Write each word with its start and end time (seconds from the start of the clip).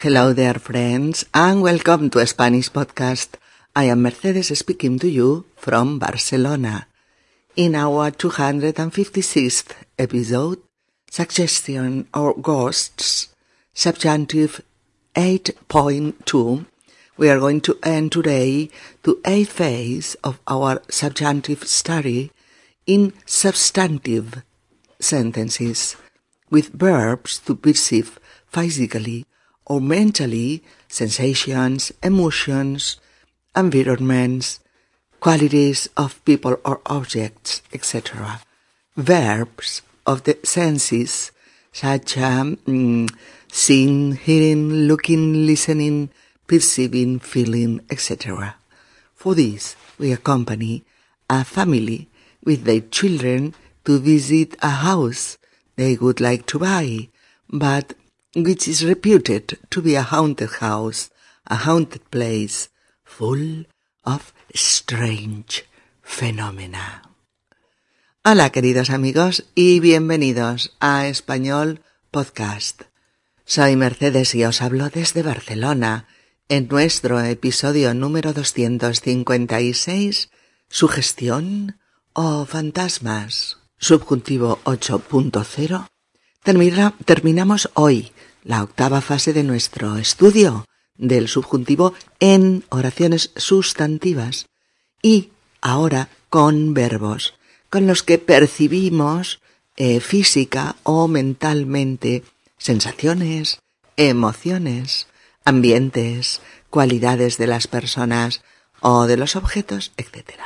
Hello 0.00 0.32
there, 0.32 0.54
friends, 0.54 1.24
and 1.34 1.60
welcome 1.60 2.08
to 2.08 2.20
a 2.20 2.26
Spanish 2.28 2.70
podcast. 2.70 3.30
I 3.74 3.86
am 3.90 4.02
Mercedes 4.02 4.56
speaking 4.56 4.96
to 5.00 5.08
you 5.08 5.44
from 5.56 5.98
Barcelona. 5.98 6.86
In 7.56 7.74
our 7.74 8.12
256th 8.12 9.72
episode, 9.98 10.62
Suggestion 11.10 12.06
or 12.14 12.34
Ghosts, 12.34 13.34
Subjunctive 13.74 14.62
8.2, 15.16 16.66
we 17.16 17.28
are 17.28 17.40
going 17.40 17.60
to 17.62 17.76
end 17.82 18.12
today 18.12 18.70
the 19.02 19.20
eighth 19.24 19.50
phase 19.50 20.14
of 20.22 20.38
our 20.46 20.80
subjunctive 20.88 21.66
study 21.66 22.30
in 22.86 23.14
substantive 23.26 24.44
sentences 25.00 25.96
with 26.50 26.68
verbs 26.68 27.40
to 27.40 27.56
perceive 27.56 28.20
physically 28.46 29.26
or 29.68 29.80
mentally 29.80 30.62
sensations, 30.88 31.92
emotions, 32.02 32.96
environments, 33.54 34.60
qualities 35.20 35.88
of 35.96 36.24
people 36.24 36.56
or 36.64 36.80
objects, 36.86 37.62
etc. 37.72 38.40
Verbs 38.96 39.82
of 40.06 40.24
the 40.24 40.38
senses 40.42 41.30
such 41.72 42.16
as 42.16 42.56
mm, 42.66 43.08
seeing, 43.52 44.12
hearing, 44.12 44.88
looking, 44.88 45.46
listening, 45.46 46.10
perceiving, 46.46 47.18
feeling, 47.18 47.80
etc. 47.90 48.56
For 49.14 49.34
this, 49.34 49.76
we 49.98 50.12
accompany 50.12 50.84
a 51.28 51.44
family 51.44 52.08
with 52.44 52.64
their 52.64 52.80
children 52.80 53.54
to 53.84 53.98
visit 53.98 54.56
a 54.62 54.70
house 54.70 55.38
they 55.76 55.96
would 55.96 56.20
like 56.20 56.46
to 56.46 56.58
buy, 56.58 57.08
but 57.50 57.94
which 58.34 58.68
is 58.68 58.84
reputed 58.84 59.58
to 59.70 59.80
be 59.80 59.94
a 59.94 60.02
haunted 60.02 60.50
house, 60.60 61.10
a 61.46 61.56
haunted 61.56 62.10
place, 62.10 62.68
full 63.04 63.64
of 64.04 64.34
strange 64.54 65.64
phenomena. 66.02 67.02
Hola 68.24 68.50
queridos 68.50 68.90
amigos 68.90 69.44
y 69.54 69.80
bienvenidos 69.80 70.76
a 70.80 71.06
Español 71.06 71.80
Podcast. 72.10 72.82
Soy 73.46 73.76
Mercedes 73.76 74.34
y 74.34 74.44
os 74.44 74.60
hablo 74.60 74.90
desde 74.90 75.22
Barcelona 75.22 76.06
en 76.50 76.68
nuestro 76.68 77.20
episodio 77.20 77.94
número 77.94 78.34
256, 78.34 80.28
Sugestión 80.68 81.78
o 82.12 82.44
Fantasmas, 82.44 83.56
subjuntivo 83.78 84.60
8.0. 84.64 85.88
terminamos 86.42 87.70
hoy 87.74 88.12
la 88.44 88.62
octava 88.62 89.00
fase 89.00 89.32
de 89.32 89.44
nuestro 89.44 89.96
estudio 89.96 90.64
del 90.96 91.28
subjuntivo 91.28 91.94
en 92.20 92.64
oraciones 92.70 93.30
sustantivas 93.36 94.46
y 95.02 95.30
ahora 95.60 96.08
con 96.30 96.74
verbos 96.74 97.34
con 97.70 97.86
los 97.86 98.02
que 98.02 98.18
percibimos 98.18 99.40
eh, 99.76 100.00
física 100.00 100.76
o 100.82 101.08
mentalmente 101.08 102.24
sensaciones, 102.56 103.60
emociones, 103.96 105.06
ambientes, 105.44 106.40
cualidades 106.70 107.38
de 107.38 107.46
las 107.46 107.66
personas 107.66 108.42
o 108.80 109.06
de 109.06 109.16
los 109.16 109.36
objetos, 109.36 109.92
etc. 109.96 110.40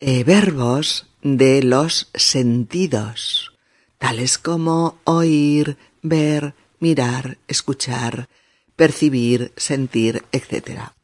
Eh, 0.00 0.24
verbos 0.24 1.06
de 1.22 1.62
los 1.62 2.08
sentidos, 2.14 3.49
tales 4.00 4.38
como 4.38 4.98
oír, 5.04 5.76
ver, 6.02 6.54
mirar, 6.80 7.36
escuchar, 7.46 8.28
percibir, 8.74 9.52
sentir, 9.56 10.24
etc. 10.32 10.94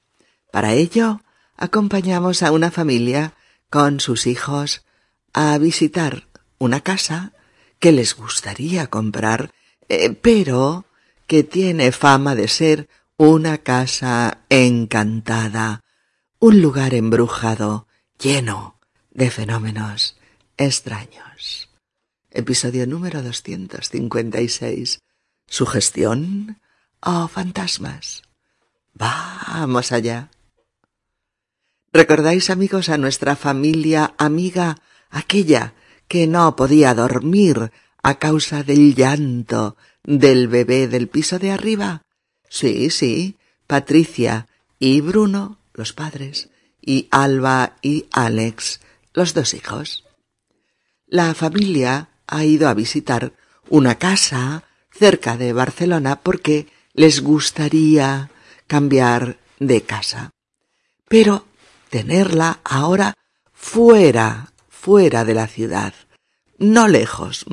Para 0.50 0.72
ello, 0.72 1.20
acompañamos 1.58 2.42
a 2.42 2.50
una 2.52 2.70
familia 2.70 3.34
con 3.68 4.00
sus 4.00 4.26
hijos 4.26 4.86
a 5.34 5.58
visitar 5.58 6.26
una 6.58 6.80
casa 6.80 7.32
que 7.78 7.92
les 7.92 8.16
gustaría 8.16 8.86
comprar, 8.86 9.52
eh, 9.90 10.10
pero 10.10 10.86
que 11.26 11.42
tiene 11.44 11.92
fama 11.92 12.34
de 12.34 12.48
ser 12.48 12.88
una 13.18 13.58
casa 13.58 14.38
encantada, 14.48 15.84
un 16.38 16.62
lugar 16.62 16.94
embrujado, 16.94 17.88
lleno 18.18 18.78
de 19.10 19.30
fenómenos 19.30 20.16
extraños. 20.56 21.75
Episodio 22.36 22.86
número 22.86 23.22
256. 23.22 24.98
¿Sugestión 25.48 26.60
o 27.00 27.28
fantasmas? 27.28 28.24
Vamos 28.92 29.90
allá. 29.90 30.28
¿Recordáis, 31.94 32.50
amigos, 32.50 32.90
a 32.90 32.98
nuestra 32.98 33.36
familia 33.36 34.12
amiga, 34.18 34.76
aquella 35.08 35.72
que 36.08 36.26
no 36.26 36.56
podía 36.56 36.92
dormir 36.92 37.72
a 38.02 38.18
causa 38.18 38.62
del 38.62 38.94
llanto 38.94 39.78
del 40.04 40.48
bebé 40.48 40.88
del 40.88 41.08
piso 41.08 41.38
de 41.38 41.52
arriba? 41.52 42.02
Sí, 42.50 42.90
sí, 42.90 43.38
Patricia 43.66 44.46
y 44.78 45.00
Bruno, 45.00 45.58
los 45.72 45.94
padres, 45.94 46.50
y 46.82 47.08
Alba 47.10 47.76
y 47.80 48.08
Alex, 48.12 48.80
los 49.14 49.32
dos 49.32 49.54
hijos. 49.54 50.04
La 51.06 51.32
familia 51.32 52.10
ha 52.26 52.44
ido 52.44 52.68
a 52.68 52.74
visitar 52.74 53.32
una 53.68 53.96
casa 53.96 54.64
cerca 54.90 55.36
de 55.36 55.52
Barcelona 55.52 56.20
porque 56.22 56.68
les 56.94 57.22
gustaría 57.22 58.30
cambiar 58.66 59.38
de 59.58 59.82
casa. 59.82 60.30
Pero 61.08 61.46
tenerla 61.90 62.60
ahora 62.64 63.14
fuera, 63.52 64.52
fuera 64.68 65.24
de 65.24 65.34
la 65.34 65.46
ciudad, 65.46 65.94
no 66.58 66.88
lejos, 66.88 67.46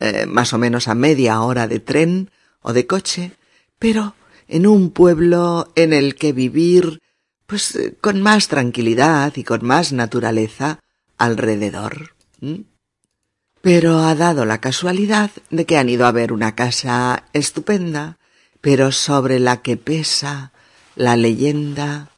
eh, 0.00 0.26
más 0.26 0.52
o 0.52 0.58
menos 0.58 0.88
a 0.88 0.94
media 0.94 1.40
hora 1.40 1.68
de 1.68 1.80
tren 1.80 2.30
o 2.62 2.72
de 2.72 2.86
coche, 2.86 3.32
pero 3.78 4.14
en 4.48 4.66
un 4.66 4.90
pueblo 4.90 5.72
en 5.76 5.92
el 5.92 6.14
que 6.14 6.32
vivir, 6.32 7.00
pues 7.46 7.76
eh, 7.76 7.96
con 8.00 8.22
más 8.22 8.48
tranquilidad 8.48 9.34
y 9.36 9.44
con 9.44 9.64
más 9.64 9.92
naturaleza 9.92 10.80
alrededor. 11.18 12.14
Pero 13.64 14.00
ha 14.00 14.14
dado 14.14 14.44
la 14.44 14.60
casualidad 14.60 15.30
de 15.48 15.64
que 15.64 15.78
han 15.78 15.88
ido 15.88 16.04
a 16.04 16.12
ver 16.12 16.34
una 16.34 16.54
casa 16.54 17.24
estupenda, 17.32 18.18
pero 18.60 18.92
sobre 18.92 19.40
la 19.40 19.62
que 19.62 19.78
pesa 19.78 20.52
la 20.96 21.16
leyenda 21.16 22.10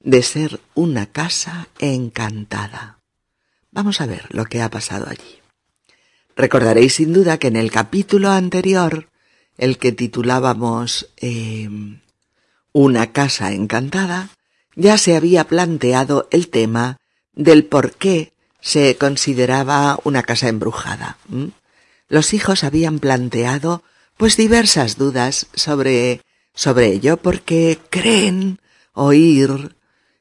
de 0.00 0.24
ser 0.24 0.58
una 0.74 1.06
casa 1.06 1.68
encantada. 1.78 2.98
Vamos 3.70 4.00
a 4.00 4.06
ver 4.06 4.26
lo 4.30 4.46
que 4.46 4.62
ha 4.62 4.68
pasado 4.68 5.06
allí. 5.08 5.38
Recordaréis 6.34 6.94
sin 6.94 7.12
duda 7.12 7.38
que 7.38 7.46
en 7.46 7.56
el 7.56 7.70
capítulo 7.70 8.30
anterior, 8.30 9.10
el 9.58 9.78
que 9.78 9.92
titulábamos 9.92 11.12
em, 11.18 12.00
Una 12.72 13.12
casa 13.12 13.52
encantada, 13.52 14.30
ya 14.74 14.98
se 14.98 15.14
había 15.14 15.44
planteado 15.44 16.26
el 16.32 16.48
tema 16.48 16.96
del 17.32 17.64
por 17.64 17.92
qué 17.92 18.32
se 18.60 18.96
consideraba 18.96 19.98
una 20.04 20.22
casa 20.22 20.48
embrujada. 20.48 21.18
Los 22.08 22.34
hijos 22.34 22.64
habían 22.64 22.98
planteado 22.98 23.82
pues 24.16 24.36
diversas 24.36 24.98
dudas 24.98 25.46
sobre 25.54 26.20
sobre 26.54 26.88
ello 26.88 27.16
porque 27.16 27.78
creen 27.90 28.60
oír 28.92 29.76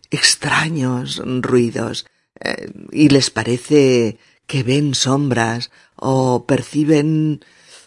extraños 0.10 1.22
ruidos 1.26 2.06
eh, 2.40 2.72
y 2.92 3.10
les 3.10 3.30
parece 3.30 4.18
que 4.48 4.64
ven 4.64 4.96
sombras 4.96 5.70
o 5.96 6.46
perciben 6.46 7.44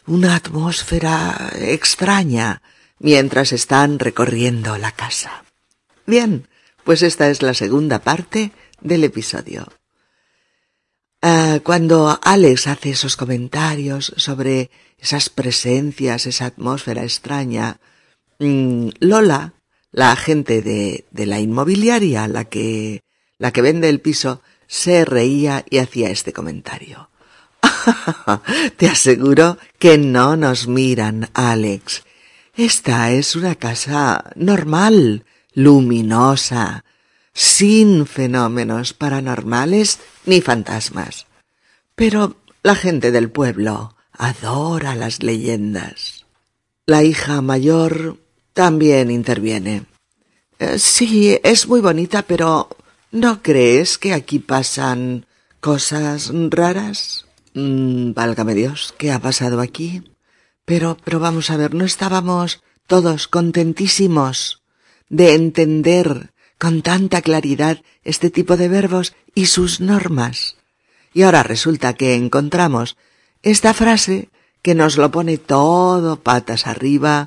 una 0.07 0.37
atmósfera 0.37 1.53
extraña 1.57 2.63
mientras 2.99 3.53
están 3.53 3.99
recorriendo 3.99 4.77
la 4.79 4.93
casa. 4.93 5.45
Bien, 6.07 6.47
pues 6.85 7.03
esta 7.03 7.31
es 7.31 7.43
la 7.43 7.55
segunda 7.55 8.01
parte 8.01 8.53
del 8.81 9.05
episodio. 9.05 9.67
Ah, 11.25 11.61
cuando 11.63 12.19
Alex 12.21 12.67
hace 12.67 12.91
esos 12.91 13.17
comentarios 13.17 14.13
sobre 14.17 14.71
esas 14.99 15.31
presencias, 15.31 16.27
esa 16.27 16.47
atmósfera 16.47 17.05
extraña, 17.05 17.79
mm, 18.41 18.89
Lola, 18.99 19.55
la 19.93 20.11
agente 20.11 20.63
de, 20.63 21.05
de 21.13 21.27
la 21.27 21.39
inmobiliaria, 21.39 22.27
la 22.27 22.45
que, 22.47 23.05
la 23.39 23.53
que 23.53 23.63
vende 23.63 23.89
el 23.89 24.01
piso, 24.01 24.43
se 24.67 25.05
reía 25.05 25.65
y 25.71 25.79
hacía 25.79 26.11
este 26.11 26.33
comentario. 26.33 27.09
Te 28.77 28.89
aseguro 28.89 29.59
que 29.79 29.99
no 29.99 30.37
nos 30.37 30.67
miran, 30.67 31.31
Alex. 31.35 32.03
Esta 32.57 33.13
es 33.13 33.37
una 33.37 33.55
casa 33.55 34.25
normal, 34.35 35.25
luminosa, 35.55 36.85
sin 37.33 38.07
fenómenos 38.07 38.93
paranormales 38.93 40.01
ni 40.27 40.41
fantasmas. 40.41 41.27
Pero 41.95 42.37
la 42.63 42.75
gente 42.75 43.11
del 43.11 43.31
pueblo 43.31 43.95
adora 44.13 44.95
las 44.95 45.23
leyendas. 45.23 46.27
La 46.87 47.03
hija 47.03 47.41
mayor 47.43 48.19
también 48.53 49.11
interviene. 49.11 49.87
Eh, 50.59 50.79
sí, 50.79 51.39
es 51.43 51.67
muy 51.67 51.81
bonita, 51.81 52.23
pero 52.23 52.69
¿no 53.11 53.43
crees 53.43 53.99
que 53.99 54.13
aquí 54.13 54.39
pasan 54.39 55.27
cosas 55.61 56.31
raras? 56.51 57.27
Mm, 57.55 58.13
válgame 58.13 58.55
Dios, 58.55 58.95
¿qué 58.99 59.13
ha 59.13 59.19
pasado 59.19 59.61
aquí? 59.61 60.03
Pero, 60.65 60.97
pero 61.05 61.19
vamos 61.19 61.51
a 61.51 61.57
ver, 61.57 61.75
¿no 61.75 61.85
estábamos 61.85 62.63
todos 62.87 63.29
contentísimos 63.29 64.63
de 65.09 65.35
entender 65.35 66.32
con 66.63 66.83
tanta 66.83 67.23
claridad 67.23 67.83
este 68.05 68.31
tipo 68.31 68.57
de 68.57 68.69
verbos 68.69 69.17
y 69.35 69.47
sus 69.47 69.81
normas? 69.81 70.55
Y 71.13 71.23
ahora 71.23 71.43
resulta 71.43 71.95
que 71.95 72.15
encontramos 72.15 72.97
esta 73.43 73.75
frase 73.75 74.29
que 74.63 74.77
nos 74.77 74.97
lo 74.97 75.11
pone 75.11 75.39
todo 75.39 76.21
patas 76.21 76.69
arriba 76.69 77.27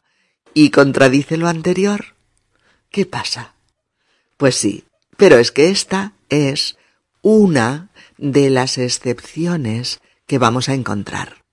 y 0.53 0.69
contradice 0.69 1.35
lo 1.35 1.49
anterior. 1.49 2.15
¿Qué 2.89 3.05
pasa? 3.05 3.55
Pues 4.37 4.55
sí, 4.55 4.85
pero 5.17 5.37
es 5.37 5.51
que 5.51 5.69
esta 5.69 6.13
es 6.29 6.77
una 7.21 7.89
de 8.17 8.49
las 8.49 8.77
excepciones 8.77 9.99
que 10.27 10.37
vamos 10.37 10.69
a 10.69 10.75
encontrar. 10.75 11.43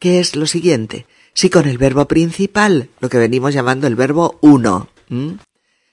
¿Qué 0.00 0.18
es 0.18 0.34
lo 0.34 0.48
siguiente? 0.48 1.06
Si 1.32 1.48
con 1.48 1.68
el 1.68 1.78
verbo 1.78 2.08
principal, 2.08 2.90
lo 2.98 3.08
que 3.08 3.18
venimos 3.18 3.54
llamando 3.54 3.86
el 3.86 3.94
verbo 3.94 4.36
uno, 4.40 4.88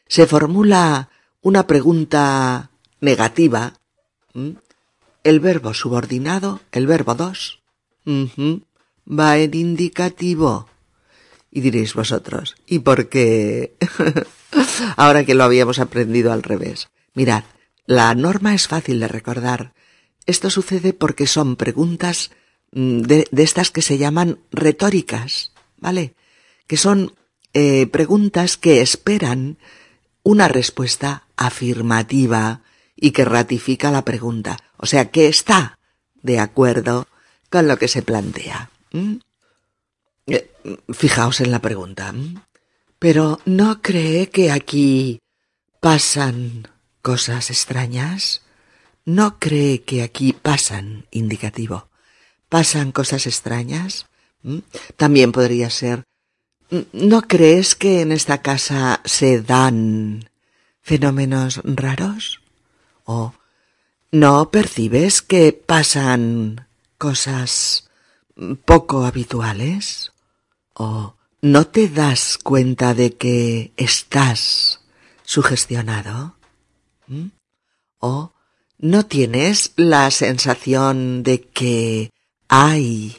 se 0.07 0.25
formula 0.25 1.11
una 1.41 1.67
pregunta 1.67 2.71
negativa, 2.99 3.73
el 5.23 5.39
verbo 5.39 5.73
subordinado, 5.73 6.61
el 6.71 6.87
verbo 6.87 7.15
dos, 7.15 7.59
va 8.07 9.37
en 9.37 9.53
indicativo. 9.53 10.67
Y 11.49 11.61
diréis 11.61 11.93
vosotros, 11.93 12.55
¿y 12.67 12.79
por 12.79 13.09
qué? 13.09 13.75
Ahora 14.97 15.25
que 15.25 15.33
lo 15.33 15.43
habíamos 15.43 15.79
aprendido 15.79 16.31
al 16.31 16.43
revés. 16.43 16.89
Mirad, 17.13 17.43
la 17.85 18.13
norma 18.15 18.53
es 18.53 18.67
fácil 18.67 18.99
de 18.99 19.07
recordar. 19.07 19.73
Esto 20.25 20.49
sucede 20.49 20.93
porque 20.93 21.25
son 21.25 21.55
preguntas 21.55 22.31
mm, 22.71 23.01
de, 23.01 23.27
estas 23.31 23.71
que 23.71 23.81
se 23.81 23.97
llaman 23.97 24.39
retóricas, 24.51 25.53
¿vale? 25.77 26.15
Que 26.67 26.75
son 26.75 27.13
eh, 27.53 27.87
preguntas 27.87 28.57
que 28.57 28.81
esperan 28.81 29.57
una 30.21 30.49
respuesta 30.49 31.26
afirmativa 31.37 32.61
y 32.95 33.11
que 33.11 33.23
ratifica 33.23 33.91
la 33.91 34.03
pregunta. 34.03 34.57
O 34.77 34.85
sea, 34.85 35.09
que 35.11 35.27
está 35.27 35.77
de 36.21 36.39
acuerdo 36.39 37.07
con 37.49 37.67
lo 37.67 37.77
que 37.77 37.87
se 37.87 38.01
plantea. 38.01 38.69
Eh, 40.25 40.51
fijaos 40.89 41.39
en 41.39 41.51
la 41.51 41.59
pregunta. 41.59 42.13
Pero 42.99 43.39
¿no 43.45 43.81
cree 43.81 44.29
que 44.29 44.51
aquí 44.51 45.21
pasan 45.79 46.67
cosas 47.01 47.49
extrañas? 47.51 48.41
¿No 49.05 49.39
cree 49.39 49.83
que 49.83 50.03
aquí 50.03 50.33
pasan, 50.33 51.05
indicativo, 51.11 51.87
pasan 52.49 52.91
cosas 52.91 53.25
extrañas? 53.27 54.07
También 54.97 55.31
podría 55.31 55.69
ser, 55.69 56.03
¿no 56.91 57.21
crees 57.21 57.75
que 57.75 58.01
en 58.01 58.11
esta 58.11 58.41
casa 58.41 59.01
se 59.05 59.41
dan 59.41 60.29
fenómenos 60.87 61.59
raros? 61.65 62.39
¿O 63.03 63.33
no 64.09 64.51
percibes 64.51 65.21
que 65.21 65.51
pasan 65.51 66.65
cosas 66.97 67.89
poco 68.63 69.03
habituales? 69.03 70.13
¿O 70.73 71.15
no 71.41 71.67
te 71.67 71.89
das 71.89 72.37
cuenta 72.41 72.93
de 72.93 73.17
que 73.17 73.73
estás 73.75 74.79
sugestionado? 75.23 76.37
¿Mm? 77.07 77.31
¿O 77.99 78.31
no 78.77 79.05
tienes 79.05 79.73
la 79.75 80.09
sensación 80.09 81.23
de 81.23 81.41
que 81.41 82.11
hay 82.47 83.17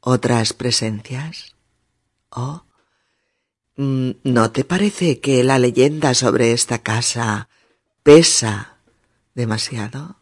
otras 0.00 0.52
presencias? 0.54 1.54
¿O 2.30 2.64
no 3.80 4.50
te 4.50 4.64
parece 4.64 5.20
que 5.20 5.42
la 5.44 5.58
leyenda 5.58 6.14
sobre 6.14 6.52
esta 6.52 6.78
casa 6.78 7.48
pesa 8.02 8.76
demasiado? 9.34 10.16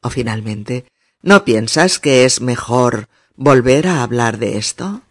¿O 0.00 0.10
finalmente 0.10 0.86
¿No 1.22 1.44
piensas 1.44 2.00
que 2.00 2.24
es 2.24 2.40
mejor 2.40 3.08
volver 3.36 3.86
a 3.86 4.02
hablar 4.02 4.38
de 4.38 4.58
esto? 4.58 5.02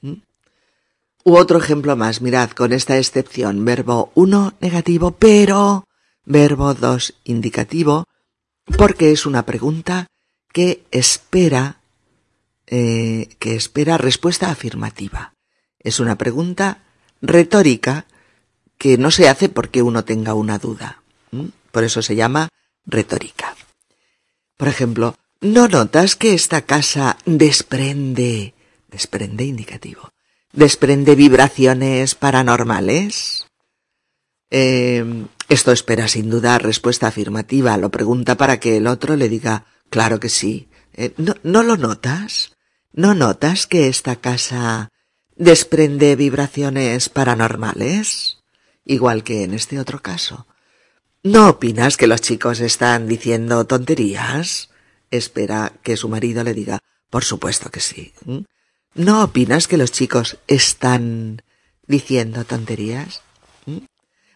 ¿Mm? 0.00 0.14
U 1.22 1.36
otro 1.36 1.58
ejemplo 1.58 1.94
más, 1.94 2.20
mirad, 2.20 2.50
con 2.50 2.72
esta 2.72 2.98
excepción, 2.98 3.64
verbo 3.64 4.10
1 4.16 4.54
negativo, 4.60 5.12
pero 5.12 5.86
verbo 6.24 6.74
2 6.74 7.14
indicativo, 7.24 8.06
porque 8.76 9.12
es 9.12 9.24
una 9.24 9.46
pregunta 9.46 10.08
que 10.52 10.82
espera, 10.90 11.80
eh, 12.66 13.28
que 13.38 13.54
espera 13.54 13.96
respuesta 13.96 14.50
afirmativa. 14.50 15.34
Es 15.78 16.00
una 16.00 16.18
pregunta 16.18 16.82
retórica 17.22 18.06
que 18.76 18.98
no 18.98 19.10
se 19.10 19.28
hace 19.28 19.48
porque 19.48 19.80
uno 19.80 20.04
tenga 20.04 20.34
una 20.34 20.58
duda. 20.58 21.02
Por 21.70 21.84
eso 21.84 22.02
se 22.02 22.16
llama 22.16 22.48
retórica. 22.84 23.56
Por 24.58 24.68
ejemplo, 24.68 25.16
¿No 25.42 25.66
notas 25.66 26.14
que 26.14 26.34
esta 26.34 26.62
casa 26.62 27.18
desprende, 27.26 28.54
desprende 28.88 29.42
indicativo, 29.42 30.12
desprende 30.52 31.16
vibraciones 31.16 32.14
paranormales? 32.14 33.48
Eh, 34.50 35.04
esto 35.48 35.72
espera 35.72 36.06
sin 36.06 36.30
duda 36.30 36.58
respuesta 36.58 37.08
afirmativa, 37.08 37.76
lo 37.76 37.90
pregunta 37.90 38.36
para 38.36 38.60
que 38.60 38.76
el 38.76 38.86
otro 38.86 39.16
le 39.16 39.28
diga, 39.28 39.66
claro 39.90 40.20
que 40.20 40.28
sí. 40.28 40.68
Eh, 40.94 41.12
¿no, 41.16 41.34
¿No 41.42 41.64
lo 41.64 41.76
notas? 41.76 42.52
¿No 42.92 43.12
notas 43.12 43.66
que 43.66 43.88
esta 43.88 44.14
casa 44.14 44.91
desprende 45.42 46.14
vibraciones 46.14 47.08
paranormales? 47.08 48.38
Igual 48.84 49.24
que 49.24 49.42
en 49.42 49.54
este 49.54 49.80
otro 49.80 50.00
caso. 50.00 50.46
¿No 51.24 51.48
opinas 51.48 51.96
que 51.96 52.06
los 52.06 52.20
chicos 52.20 52.60
están 52.60 53.08
diciendo 53.08 53.64
tonterías? 53.66 54.70
espera 55.10 55.72
que 55.82 55.98
su 55.98 56.08
marido 56.08 56.42
le 56.42 56.54
diga, 56.54 56.78
por 57.10 57.22
supuesto 57.22 57.70
que 57.70 57.80
sí. 57.80 58.14
¿No 58.94 59.24
opinas 59.24 59.68
que 59.68 59.76
los 59.76 59.92
chicos 59.92 60.38
están 60.46 61.42
diciendo 61.86 62.44
tonterías? 62.44 63.20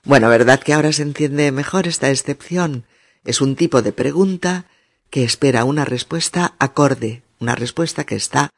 Bueno, 0.05 0.29
¿verdad 0.29 0.61
que 0.61 0.75
ahora 0.75 0.93
se 0.93 1.03
entiende 1.03 1.51
mejor 1.53 1.87
esta 1.87 2.11
excepción? 2.11 2.85
Es 3.25 3.41
un 3.41 3.57
tipo 3.57 3.81
de 3.81 3.93
pregunta 3.93 4.67
que 5.09 5.25
espera 5.25 5.65
una 5.65 5.85
respuesta 5.85 6.55
acorde, 6.59 7.23
una 7.39 7.55
respuesta 7.55 8.05
que 8.05 8.17
está 8.17 8.51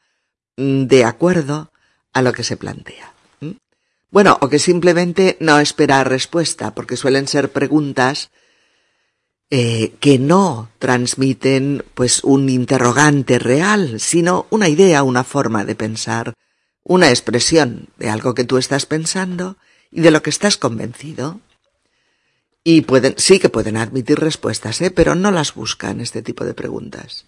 mm, 0.57 0.85
de 0.85 1.05
acuerdo 1.05 1.71
a 2.13 2.21
lo 2.21 2.33
que 2.33 2.43
se 2.43 2.57
plantea. 2.57 3.13
Bueno, 4.11 4.37
o 4.41 4.49
que 4.49 4.57
simplemente 4.57 5.37
no 5.39 5.59
espera 5.59 6.03
respuesta, 6.03 6.73
porque 6.73 6.97
suelen 6.97 7.27
ser 7.27 7.51
preguntas 7.51 8.31
eh, 9.51 9.93
que 9.99 10.17
no 10.17 10.69
transmiten 10.79 11.83
pues 11.93 12.23
un 12.23 12.49
interrogante 12.49 13.37
real, 13.37 13.99
sino 13.99 14.47
una 14.49 14.67
idea, 14.67 15.03
una 15.03 15.23
forma 15.23 15.63
de 15.63 15.75
pensar, 15.75 16.33
una 16.83 17.09
expresión 17.09 17.89
de 17.97 18.09
algo 18.09 18.33
que 18.33 18.45
tú 18.45 18.57
estás 18.57 18.87
pensando 18.87 19.57
y 19.91 20.01
de 20.01 20.11
lo 20.11 20.23
que 20.23 20.31
estás 20.31 20.57
convencido. 20.57 21.39
Y 22.63 22.81
pueden, 22.81 23.13
sí 23.17 23.39
que 23.39 23.49
pueden 23.49 23.77
admitir 23.77 24.19
respuestas, 24.19 24.81
¿eh? 24.81 24.91
pero 24.91 25.15
no 25.15 25.31
las 25.31 25.53
buscan 25.53 26.01
este 26.01 26.21
tipo 26.21 26.45
de 26.45 26.53
preguntas. 26.53 27.25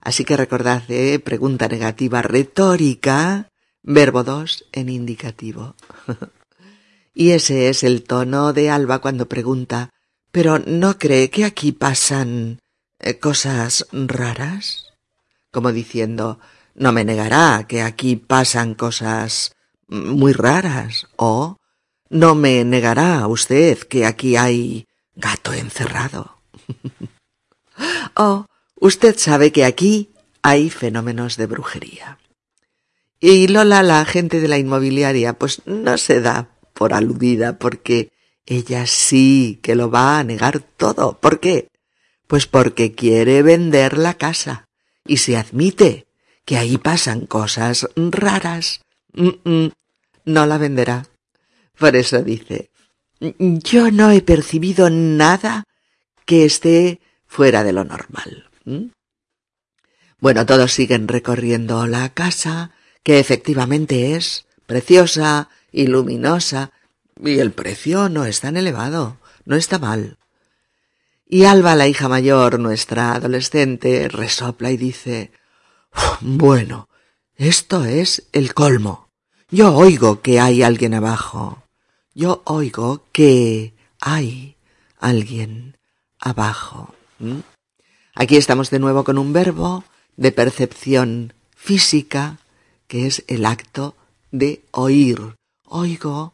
Así 0.00 0.24
que 0.24 0.36
recordad, 0.36 0.82
¿eh? 0.88 1.18
pregunta 1.18 1.68
negativa 1.68 2.22
retórica, 2.22 3.50
verbo 3.82 4.24
2 4.24 4.66
en 4.72 4.88
indicativo. 4.88 5.74
y 7.14 7.30
ese 7.30 7.68
es 7.68 7.82
el 7.82 8.02
tono 8.04 8.52
de 8.52 8.70
Alba 8.70 9.00
cuando 9.00 9.28
pregunta 9.28 9.90
pero 10.30 10.58
¿no 10.58 10.98
cree 10.98 11.30
que 11.30 11.44
aquí 11.44 11.72
pasan 11.72 12.60
eh, 12.98 13.18
cosas 13.18 13.86
raras? 13.92 14.86
Como 15.50 15.72
diciendo, 15.72 16.38
no 16.74 16.92
me 16.92 17.04
negará 17.04 17.66
que 17.66 17.82
aquí 17.82 18.16
pasan 18.16 18.74
cosas 18.74 19.52
muy 19.88 20.32
raras, 20.32 21.08
o 21.16 21.56
no 22.10 22.34
me 22.34 22.64
negará 22.64 23.26
usted 23.26 23.78
que 23.78 24.04
aquí 24.04 24.36
hay 24.36 24.86
gato 25.14 25.52
encerrado. 25.52 26.38
o 28.14 28.46
usted 28.76 29.18
sabe 29.18 29.50
que 29.50 29.64
aquí 29.64 30.12
hay 30.42 30.68
fenómenos 30.68 31.36
de 31.36 31.46
brujería. 31.46 32.17
Y 33.20 33.48
Lola, 33.48 33.82
la 33.82 34.00
agente 34.00 34.40
de 34.40 34.48
la 34.48 34.58
inmobiliaria, 34.58 35.32
pues 35.32 35.62
no 35.66 35.98
se 35.98 36.20
da 36.20 36.50
por 36.72 36.94
aludida 36.94 37.58
porque 37.58 38.10
ella 38.46 38.86
sí 38.86 39.58
que 39.62 39.74
lo 39.74 39.90
va 39.90 40.18
a 40.18 40.24
negar 40.24 40.60
todo. 40.60 41.18
¿Por 41.20 41.40
qué? 41.40 41.68
Pues 42.26 42.46
porque 42.46 42.94
quiere 42.94 43.42
vender 43.42 43.98
la 43.98 44.14
casa. 44.14 44.68
Y 45.04 45.16
se 45.16 45.36
admite 45.36 46.06
que 46.44 46.56
ahí 46.56 46.78
pasan 46.78 47.26
cosas 47.26 47.88
raras, 47.96 48.82
no 49.12 50.46
la 50.46 50.58
venderá. 50.58 51.06
Por 51.78 51.96
eso 51.96 52.22
dice, 52.22 52.70
yo 53.20 53.90
no 53.90 54.10
he 54.10 54.22
percibido 54.22 54.90
nada 54.90 55.64
que 56.24 56.44
esté 56.44 57.00
fuera 57.26 57.64
de 57.64 57.72
lo 57.72 57.84
normal. 57.84 58.48
Bueno, 60.20 60.46
todos 60.46 60.72
siguen 60.72 61.08
recorriendo 61.08 61.86
la 61.86 62.08
casa, 62.14 62.72
que 63.08 63.18
efectivamente 63.18 64.16
es 64.16 64.44
preciosa 64.66 65.48
y 65.72 65.86
luminosa, 65.86 66.72
y 67.24 67.38
el 67.38 67.52
precio 67.52 68.10
no 68.10 68.26
es 68.26 68.40
tan 68.40 68.58
elevado, 68.58 69.16
no 69.46 69.56
está 69.56 69.78
mal. 69.78 70.18
Y 71.26 71.44
Alba, 71.44 71.74
la 71.74 71.88
hija 71.88 72.06
mayor, 72.10 72.60
nuestra 72.60 73.14
adolescente, 73.14 74.08
resopla 74.08 74.72
y 74.72 74.76
dice 74.76 75.32
Bueno, 76.20 76.90
esto 77.34 77.86
es 77.86 78.28
el 78.32 78.52
colmo. 78.52 79.08
Yo 79.48 79.74
oigo 79.74 80.20
que 80.20 80.38
hay 80.38 80.62
alguien 80.62 80.92
abajo. 80.92 81.62
Yo 82.12 82.42
oigo 82.44 83.04
que 83.12 83.72
hay 84.02 84.58
alguien 84.98 85.78
abajo. 86.20 86.94
Aquí 88.14 88.36
estamos 88.36 88.68
de 88.68 88.80
nuevo 88.80 89.02
con 89.02 89.16
un 89.16 89.32
verbo 89.32 89.82
de 90.18 90.30
percepción 90.30 91.32
física, 91.56 92.36
que 92.88 93.06
es 93.06 93.22
el 93.28 93.46
acto 93.46 93.94
de 94.32 94.64
oír. 94.72 95.36
Oigo 95.64 96.32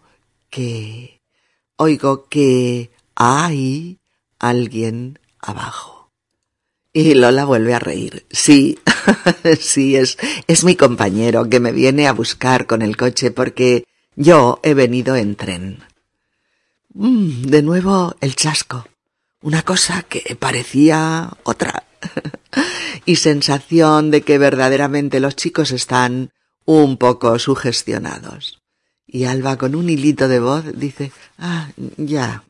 que, 0.49 1.21
oigo 1.77 2.29
que 2.29 2.91
hay 3.15 3.99
alguien 4.39 5.19
abajo. 5.41 6.11
Y 6.93 7.15
Lola 7.15 7.45
vuelve 7.45 7.75
a 7.75 7.81
reír. 7.81 8.25
Sí, 8.31 8.79
sí, 9.61 9.97
es, 9.97 10.17
es 10.47 10.65
mi 10.65 10.77
compañero 10.77 11.51
que 11.51 11.61
me 11.61 11.73
viene 11.73 12.07
a 12.07 12.13
buscar 12.13 12.67
con 12.67 12.83
el 12.83 12.97
coche 12.97 13.33
porque 13.33 13.85
yo 14.15 14.61
he 14.63 14.75
venido 14.75 15.17
en 15.17 15.35
tren. 15.35 15.81
Mm, 16.95 17.47
de 17.47 17.63
nuevo 17.63 18.15
el 18.21 18.37
chasco. 18.37 18.87
Una 19.43 19.63
cosa 19.63 20.05
que 20.05 20.37
parecía 20.37 21.31
otra. 21.43 21.83
y 23.05 23.17
sensación 23.17 24.13
de 24.13 24.23
que 24.23 24.39
verdaderamente 24.39 25.19
los 25.19 25.35
chicos 25.35 25.73
están 25.73 26.31
un 26.65 26.97
poco 26.97 27.39
sugestionados. 27.39 28.61
Y 29.07 29.25
Alba 29.25 29.57
con 29.59 29.75
un 29.75 29.89
hilito 29.91 30.29
de 30.29 30.41
voz 30.41 30.65
dice, 30.77 31.13
ah, 31.39 31.71
ya. 31.97 32.45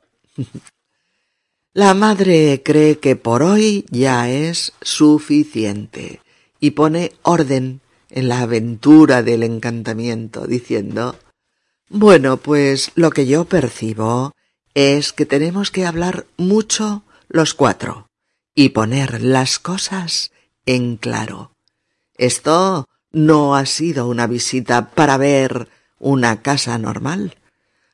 La 1.72 1.92
madre 1.94 2.62
cree 2.64 3.00
que 3.00 3.16
por 3.16 3.42
hoy 3.42 3.84
ya 3.90 4.30
es 4.30 4.72
suficiente 4.80 6.20
y 6.60 6.70
pone 6.70 7.12
orden 7.22 7.80
en 8.10 8.28
la 8.28 8.42
aventura 8.42 9.24
del 9.24 9.42
encantamiento, 9.42 10.46
diciendo 10.46 11.18
Bueno, 11.88 12.36
pues 12.36 12.92
lo 12.94 13.10
que 13.10 13.26
yo 13.26 13.44
percibo 13.44 14.32
es 14.74 15.12
que 15.12 15.26
tenemos 15.26 15.72
que 15.72 15.84
hablar 15.84 16.26
mucho 16.36 17.02
los 17.28 17.54
cuatro 17.54 18.06
y 18.54 18.68
poner 18.68 19.22
las 19.22 19.58
cosas 19.58 20.30
en 20.66 20.96
claro. 20.96 21.50
Esto 22.16 22.86
no 23.14 23.56
ha 23.56 23.64
sido 23.64 24.08
una 24.08 24.26
visita 24.26 24.90
para 24.90 25.16
ver 25.16 25.68
una 25.98 26.42
casa 26.42 26.76
normal. 26.78 27.36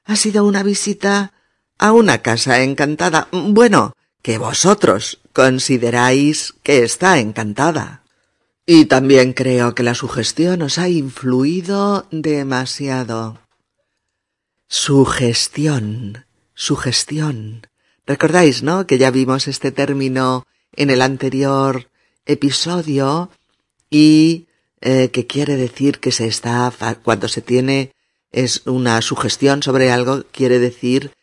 Ha 0.05 0.17
sido 0.17 0.45
una 0.45 0.63
visita 0.63 1.33
a 1.79 1.93
una 1.93 2.19
casa 2.19 2.63
encantada. 2.63 3.29
Bueno, 3.31 3.95
que 4.23 4.39
vosotros 4.39 5.21
consideráis 5.33 6.55
que 6.63 6.83
está 6.83 7.19
encantada. 7.19 8.03
Y 8.67 8.87
también 8.87 9.33
creo 9.33 9.75
que 9.75 9.83
la 9.83 9.95
sugestión 9.95 10.63
os 10.63 10.79
ha 10.79 10.89
influido 10.89 12.07
demasiado. 12.11 13.39
Sugestión, 14.69 16.25
sugestión. 16.55 17.67
Recordáis, 18.07 18.63
¿no? 18.63 18.87
Que 18.87 18.99
ya 18.99 19.11
vimos 19.11 19.49
este 19.49 19.73
término 19.73 20.47
en 20.77 20.91
el 20.91 21.03
anterior 21.03 21.89
episodio 22.27 23.31
y 23.91 24.47
eh, 24.81 25.11
que 25.11 25.27
quiere 25.27 25.57
decir 25.57 26.01
que 26.01 26.13
se 26.13 26.27
está, 26.27 26.73
cuando 27.03 27.29
se 27.29 27.43
tiene 27.43 27.93
es 28.33 28.63
una 28.67 29.03
sugestión 29.03 29.63
sobre 29.63 29.93
algo, 29.93 30.25
quiere 30.33 30.59
decir 30.59 31.15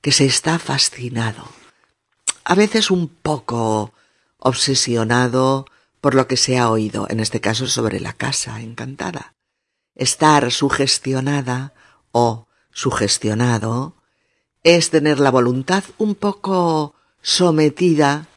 que 0.00 0.12
se 0.12 0.26
está 0.26 0.58
fascinado, 0.58 1.48
a 2.44 2.54
veces 2.54 2.90
un 2.90 3.08
poco 3.08 3.92
obsesionado 4.38 5.66
por 6.00 6.14
lo 6.14 6.28
que 6.28 6.36
se 6.36 6.58
ha 6.58 6.70
oído, 6.70 7.06
en 7.08 7.20
este 7.20 7.40
caso 7.40 7.66
sobre 7.66 7.98
la 7.98 8.12
casa 8.12 8.60
encantada. 8.60 9.34
Estar 9.94 10.52
sugestionada 10.52 11.72
o 12.12 12.46
sugestionado 12.70 13.96
es 14.62 14.90
tener 14.90 15.18
la 15.18 15.30
voluntad 15.30 15.82
un 15.98 16.14
poco 16.14 16.94
sometida 17.22 18.28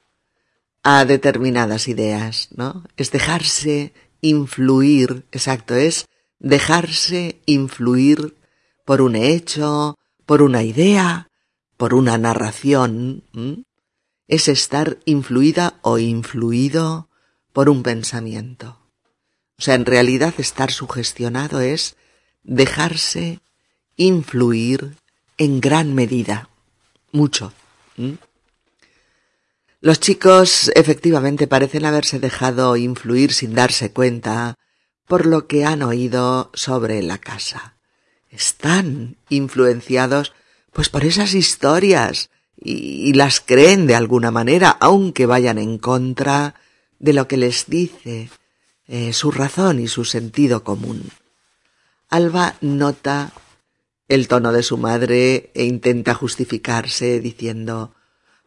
a 0.81 1.05
determinadas 1.05 1.87
ideas, 1.87 2.47
¿no? 2.55 2.85
Es 2.97 3.11
dejarse 3.11 3.93
influir, 4.21 5.25
exacto, 5.31 5.75
es 5.75 6.05
dejarse 6.39 7.39
influir 7.45 8.35
por 8.85 9.01
un 9.01 9.15
hecho, 9.15 9.97
por 10.25 10.41
una 10.41 10.63
idea, 10.63 11.29
por 11.77 11.93
una 11.93 12.17
narración, 12.17 13.23
es 14.27 14.47
estar 14.47 14.97
influida 15.05 15.79
o 15.81 15.97
influido 15.97 17.09
por 17.53 17.69
un 17.69 17.83
pensamiento. 17.83 18.77
O 19.57 19.61
sea, 19.61 19.75
en 19.75 19.85
realidad 19.85 20.33
estar 20.37 20.71
sugestionado 20.71 21.61
es 21.61 21.97
dejarse 22.43 23.39
influir 23.97 24.95
en 25.37 25.59
gran 25.59 25.93
medida, 25.93 26.49
mucho. 27.11 27.53
Los 29.81 30.01
chicos 30.01 30.69
efectivamente 30.75 31.47
parecen 31.47 31.85
haberse 31.85 32.19
dejado 32.19 32.75
influir 32.75 33.31
sin 33.31 33.55
darse 33.55 33.93
cuenta 33.93 34.55
por 35.07 35.25
lo 35.25 35.47
que 35.47 35.63
han 35.63 35.83
oído 35.83 36.51
sobre 36.53 37.01
la 37.01 37.17
casa. 37.17 37.77
Están 38.29 39.15
influenciados 39.29 40.33
pues 40.73 40.89
por 40.89 41.05
esas 41.05 41.33
historias 41.33 42.29
y, 42.57 43.13
las 43.13 43.39
creen 43.39 43.87
de 43.87 43.95
alguna 43.95 44.31
manera, 44.31 44.69
aunque 44.81 45.25
vayan 45.25 45.57
en 45.57 45.77
contra 45.77 46.55
de 46.99 47.13
lo 47.13 47.29
que 47.29 47.37
les 47.37 47.67
dice 47.67 48.29
eh, 48.87 49.13
su 49.13 49.31
razón 49.31 49.79
y 49.79 49.87
su 49.87 50.03
sentido 50.03 50.65
común. 50.65 51.09
Alba 52.09 52.55
nota 52.59 53.31
el 54.09 54.27
tono 54.27 54.51
de 54.51 54.63
su 54.63 54.77
madre 54.77 55.51
e 55.53 55.63
intenta 55.63 56.13
justificarse 56.13 57.21
diciendo 57.21 57.93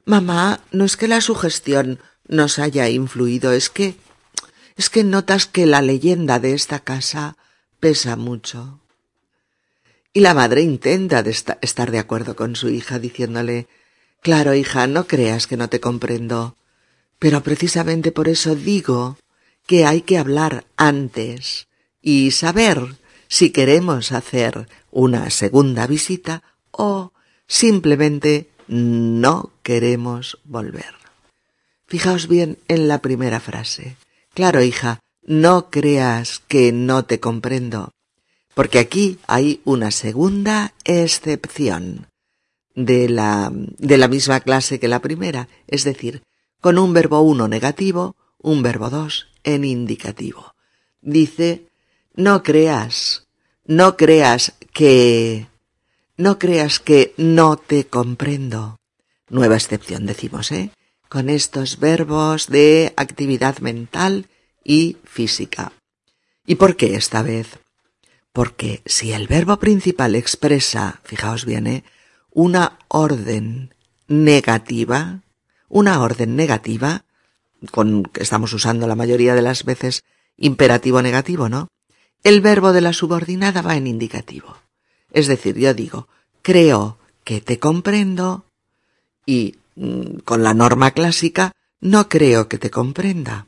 Mamá, 0.04 0.61
no 0.73 0.85
es 0.85 0.97
que 0.97 1.09
la 1.09 1.21
sugestión 1.21 2.00
nos 2.26 2.59
haya 2.59 2.88
influido, 2.88 3.52
es 3.52 3.71
que 3.71 3.97
es 4.76 4.90
que 4.90 5.04
notas 5.04 5.47
que 5.47 5.66
la 5.66 5.82
leyenda 5.82 6.38
de 6.38 6.54
esta 6.54 6.80
casa 6.80 7.37
pesa 7.78 8.16
mucho. 8.16 8.80
Y 10.12 10.21
la 10.21 10.35
madre 10.35 10.62
intenta 10.62 11.21
estar 11.61 11.90
de 11.90 11.99
acuerdo 11.99 12.37
con 12.37 12.56
su 12.56 12.68
hija, 12.68 12.99
diciéndole 12.99 13.68
Claro, 14.21 14.54
hija, 14.54 14.87
no 14.87 15.06
creas 15.06 15.47
que 15.47 15.56
no 15.56 15.68
te 15.68 15.80
comprendo. 15.80 16.56
Pero 17.18 17.42
precisamente 17.42 18.12
por 18.12 18.28
eso 18.28 18.54
digo 18.54 19.18
que 19.66 19.85
hay 19.85 20.02
que 20.02 20.18
hablar 20.18 20.64
antes 20.76 21.68
y 22.00 22.30
saber 22.30 22.97
si 23.28 23.50
queremos 23.50 24.12
hacer 24.12 24.68
una 24.90 25.30
segunda 25.30 25.87
visita 25.87 26.42
o 26.71 27.12
simplemente 27.47 28.51
no 28.69 29.50
queremos 29.62 30.38
volver. 30.45 30.95
Fijaos 31.87 32.28
bien 32.28 32.59
en 32.69 32.88
la 32.88 33.00
primera 33.00 33.40
frase. 33.40 33.97
Claro, 34.35 34.62
hija, 34.62 35.00
no 35.23 35.71
creas 35.71 36.40
que 36.49 36.73
no 36.73 37.04
te 37.04 37.21
comprendo. 37.21 37.92
Porque 38.54 38.78
aquí 38.78 39.19
hay 39.26 39.61
una 39.64 39.90
segunda 39.90 40.75
excepción 40.85 42.07
de 42.75 43.09
la, 43.09 43.50
de 43.52 43.99
la 43.99 44.09
misma 44.09 44.40
clase 44.40 44.81
que 44.81 44.88
la 44.88 45.00
primera, 45.00 45.49
es 45.66 45.85
decir, 45.85 46.23
con 46.61 46.78
un 46.78 46.92
verbo 46.92 47.21
uno 47.21 47.49
negativo, 47.49 48.16
un 48.38 48.62
verbo 48.62 48.90
dos 48.90 49.28
en 49.45 49.64
indicativo. 49.64 50.54
Dice, 51.00 51.69
no 52.14 52.42
creas, 52.42 53.26
no 53.64 53.97
creas 53.97 54.54
que, 54.73 55.47
no 56.23 56.38
creas 56.38 56.79
que 56.79 57.14
no 57.17 57.57
te 57.57 57.88
comprendo. 57.88 58.76
Nueva 59.29 59.57
excepción 59.57 60.07
decimos, 60.07 60.52
¿eh? 60.52 60.71
Con 61.09 61.29
estos 61.29 61.81
verbos 61.81 62.47
de 62.47 62.95
actividad 62.97 63.59
mental 63.59 64.26
y 64.62 64.99
física. 65.05 65.73
¿Y 66.47 66.55
por 66.55 66.76
qué 66.76 66.95
esta 66.95 67.23
vez? 67.23 67.59
Porque 68.33 68.83
si 68.87 69.12
el 69.12 69.26
verbo 69.26 69.59
principal 69.59 70.14
expresa, 70.14 71.00
fijaos 71.02 71.45
bien, 71.45 71.67
¿eh? 71.67 71.85
una 72.31 72.79
orden 72.87 73.75
negativa, 74.07 75.23
una 75.69 76.00
orden 76.00 76.37
negativa, 76.37 77.05
con 77.73 78.05
que 78.05 78.23
estamos 78.23 78.52
usando 78.52 78.87
la 78.87 78.95
mayoría 78.95 79.35
de 79.35 79.43
las 79.43 79.64
veces 79.64 80.05
imperativo 80.37 81.02
negativo, 81.02 81.49
¿no? 81.49 81.67
El 82.23 82.41
verbo 82.41 82.73
de 82.73 82.81
la 82.81 82.93
subordinada 82.93 83.61
va 83.61 83.76
en 83.76 83.88
indicativo. 83.88 84.62
Es 85.12 85.26
decir, 85.26 85.57
yo 85.59 85.75
digo, 85.75 86.09
creo 86.42 86.99
que 87.25 87.40
te 87.40 87.59
comprendo 87.59 88.45
y 89.26 89.57
mm, 89.76 90.19
con 90.25 90.42
la 90.42 90.54
norma 90.54 90.90
clásica, 90.90 91.52
no 91.81 92.09
creo 92.09 92.49
que 92.49 92.59
te 92.59 92.71
comprenda. 92.71 93.47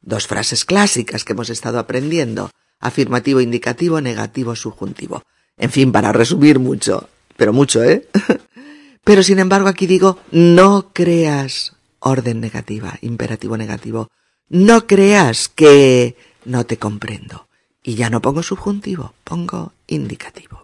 Dos 0.00 0.26
frases 0.26 0.64
clásicas 0.64 1.24
que 1.24 1.32
hemos 1.32 1.50
estado 1.50 1.78
aprendiendo. 1.78 2.50
Afirmativo, 2.78 3.40
indicativo, 3.40 4.00
negativo, 4.00 4.56
subjuntivo. 4.56 5.22
En 5.58 5.70
fin, 5.70 5.92
para 5.92 6.12
resumir 6.12 6.58
mucho, 6.58 7.08
pero 7.36 7.52
mucho, 7.52 7.84
¿eh? 7.84 8.08
pero 9.04 9.22
sin 9.22 9.38
embargo 9.38 9.68
aquí 9.68 9.86
digo, 9.86 10.18
no 10.30 10.90
creas 10.94 11.74
orden 11.98 12.40
negativa, 12.40 12.98
imperativo 13.02 13.56
negativo. 13.56 14.08
No 14.48 14.86
creas 14.86 15.48
que 15.48 16.16
no 16.44 16.64
te 16.64 16.78
comprendo. 16.78 17.48
Y 17.82 17.94
ya 17.94 18.10
no 18.10 18.20
pongo 18.20 18.42
subjuntivo, 18.42 19.14
pongo 19.24 19.72
indicativo. 19.86 20.62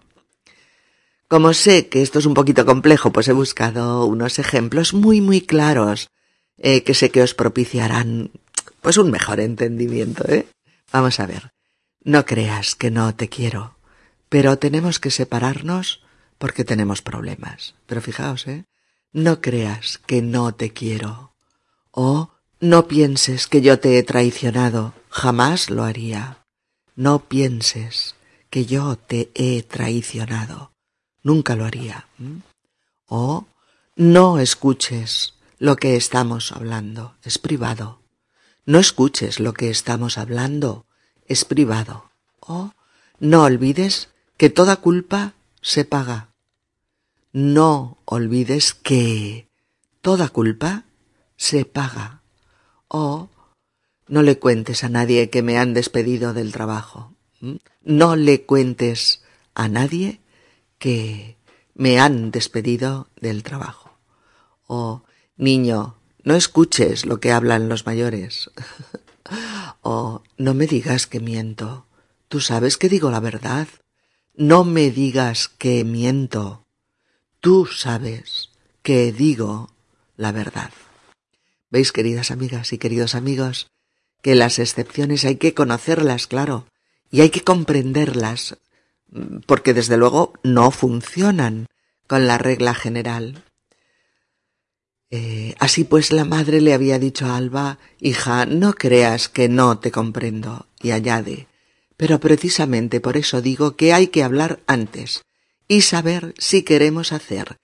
Como 1.27 1.53
sé 1.53 1.89
que 1.89 2.01
esto 2.01 2.19
es 2.19 2.25
un 2.25 2.33
poquito 2.33 2.65
complejo, 2.65 3.11
pues 3.11 3.27
he 3.27 3.33
buscado 3.33 4.05
unos 4.05 4.39
ejemplos 4.39 4.93
muy 4.93 5.19
muy 5.19 5.41
claros 5.41 6.09
eh, 6.57 6.83
que 6.83 6.93
sé 6.93 7.11
que 7.11 7.21
os 7.21 7.33
propiciarán 7.33 8.31
pues 8.81 8.97
un 8.97 9.11
mejor 9.11 9.41
entendimiento, 9.41 10.23
¿eh? 10.29 10.47
Vamos 10.91 11.19
a 11.19 11.27
ver. 11.27 11.51
No 12.01 12.25
creas 12.25 12.75
que 12.75 12.91
no 12.91 13.13
te 13.13 13.27
quiero, 13.27 13.77
pero 14.29 14.57
tenemos 14.57 14.99
que 14.99 15.11
separarnos 15.11 16.01
porque 16.37 16.63
tenemos 16.63 17.01
problemas. 17.01 17.75
Pero 17.85 18.01
fijaos, 18.01 18.47
¿eh? 18.47 18.65
No 19.11 19.41
creas 19.41 19.97
que 19.97 20.21
no 20.21 20.53
te 20.53 20.71
quiero. 20.71 21.33
O 21.91 22.31
no 22.61 22.87
pienses 22.87 23.47
que 23.47 23.61
yo 23.61 23.79
te 23.79 23.97
he 23.97 24.03
traicionado. 24.03 24.93
Jamás 25.09 25.69
lo 25.69 25.83
haría. 25.83 26.45
No 26.95 27.27
pienses 27.27 28.15
que 28.49 28.65
yo 28.65 28.95
te 28.97 29.29
he 29.35 29.63
traicionado. 29.63 30.76
Nunca 31.27 31.57
lo 31.57 31.65
haría. 31.65 32.07
O 33.05 33.47
no 33.97 34.39
escuches 34.39 35.33
lo 35.59 35.75
que 35.75 35.97
estamos 35.97 36.53
hablando. 36.53 37.17
Es 37.21 37.37
privado. 37.37 37.99
No 38.65 38.79
escuches 38.79 39.41
lo 39.41 39.51
que 39.51 39.69
estamos 39.69 40.17
hablando. 40.17 40.85
Es 41.27 41.43
privado. 41.43 42.11
O 42.39 42.71
no 43.19 43.43
olvides 43.43 44.07
que 44.37 44.49
toda 44.49 44.77
culpa 44.77 45.33
se 45.61 45.83
paga. 45.83 46.29
No 47.33 47.97
olvides 48.05 48.73
que 48.73 49.49
toda 49.99 50.29
culpa 50.29 50.85
se 51.35 51.65
paga. 51.65 52.21
O 52.87 53.27
no 54.07 54.21
le 54.21 54.39
cuentes 54.39 54.85
a 54.85 54.87
nadie 54.87 55.29
que 55.29 55.41
me 55.41 55.57
han 55.57 55.73
despedido 55.73 56.33
del 56.33 56.53
trabajo. 56.53 57.13
No 57.83 58.15
le 58.15 58.45
cuentes 58.45 59.25
a 59.55 59.67
nadie 59.67 60.21
que 60.77 61.37
me 61.73 61.99
han 61.99 62.31
despedido 62.31 63.07
del 63.19 63.43
trabajo. 63.43 63.97
O, 64.65 65.03
niño, 65.37 65.95
no 66.23 66.35
escuches 66.35 67.05
lo 67.05 67.19
que 67.19 67.31
hablan 67.31 67.69
los 67.69 67.85
mayores. 67.85 68.51
o, 69.81 70.23
no 70.37 70.53
me 70.53 70.67
digas 70.67 71.07
que 71.07 71.19
miento. 71.19 71.85
Tú 72.27 72.41
sabes 72.41 72.77
que 72.77 72.89
digo 72.89 73.11
la 73.11 73.19
verdad. 73.19 73.67
No 74.35 74.63
me 74.63 74.91
digas 74.91 75.47
que 75.47 75.83
miento. 75.83 76.65
Tú 77.39 77.65
sabes 77.65 78.49
que 78.81 79.11
digo 79.11 79.71
la 80.15 80.31
verdad. 80.31 80.71
¿Veis, 81.69 81.91
queridas 81.91 82.31
amigas 82.31 82.73
y 82.73 82.77
queridos 82.77 83.15
amigos, 83.15 83.67
que 84.21 84.35
las 84.35 84.59
excepciones 84.59 85.25
hay 85.25 85.35
que 85.35 85.53
conocerlas, 85.53 86.27
claro, 86.27 86.65
y 87.11 87.21
hay 87.21 87.29
que 87.29 87.41
comprenderlas, 87.41 88.57
porque 89.45 89.73
desde 89.73 89.97
luego 89.97 90.33
no 90.43 90.71
funcionan 90.71 91.67
con 92.07 92.27
la 92.27 92.37
regla 92.37 92.73
general. 92.73 93.43
Eh, 95.09 95.55
así 95.59 95.83
pues 95.83 96.11
la 96.11 96.25
madre 96.25 96.59
le 96.59 96.73
había 96.73 96.99
dicho 96.99 97.25
a 97.25 97.37
Alba, 97.37 97.79
hija, 97.99 98.45
no 98.45 98.73
creas 98.73 99.29
que 99.29 99.47
no 99.47 99.79
te 99.79 99.91
comprendo, 99.91 100.67
y 100.81 100.91
añade, 100.91 101.47
pero 101.95 102.19
precisamente 102.19 102.99
por 102.99 103.15
eso 103.15 103.41
digo 103.41 103.75
que 103.75 103.93
hay 103.93 104.07
que 104.07 104.23
hablar 104.23 104.59
antes 104.67 105.21
y 105.67 105.81
saber 105.81 106.33
si 106.37 106.63
queremos 106.63 107.13
hacer 107.13 107.57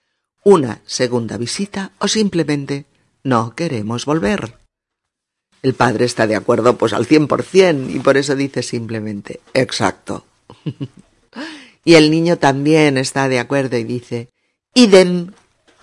una 0.44 0.82
segunda 0.86 1.38
visita 1.38 1.92
o 2.00 2.08
simplemente 2.08 2.86
no 3.24 3.56
queremos 3.56 4.06
volver. 4.06 4.58
El 5.62 5.74
padre 5.74 6.06
está 6.06 6.28
de 6.28 6.36
acuerdo 6.36 6.78
pues 6.78 6.92
al 6.94 7.06
cien 7.06 7.28
por 7.28 7.44
cien 7.44 7.90
y 7.90 8.00
por 8.00 8.18
eso 8.18 8.36
dice 8.36 8.64
simplemente 8.64 9.40
exacto. 9.54 10.26
y 11.86 11.96
el 11.96 12.12
niño 12.12 12.38
también 12.38 12.98
está 12.98 13.28
de 13.28 13.40
acuerdo 13.40 13.78
y 13.78 13.84
dice 13.84 14.30
idem, 14.74 15.32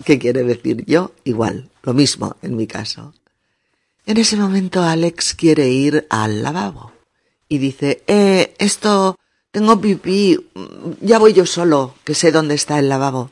que 0.05 0.19
quiere 0.19 0.43
decir 0.43 0.83
yo 0.85 1.13
igual, 1.23 1.69
lo 1.83 1.93
mismo 1.93 2.35
en 2.41 2.55
mi 2.55 2.67
caso. 2.67 3.13
En 4.05 4.17
ese 4.17 4.35
momento 4.35 4.81
Alex 4.81 5.35
quiere 5.35 5.69
ir 5.69 6.07
al 6.09 6.43
lavabo 6.43 6.91
y 7.47 7.57
dice, 7.57 8.03
eh, 8.07 8.53
esto, 8.57 9.17
tengo 9.51 9.79
pipí, 9.79 10.39
ya 11.01 11.19
voy 11.19 11.33
yo 11.33 11.45
solo, 11.45 11.95
que 12.03 12.15
sé 12.15 12.31
dónde 12.31 12.55
está 12.55 12.79
el 12.79 12.89
lavabo. 12.89 13.29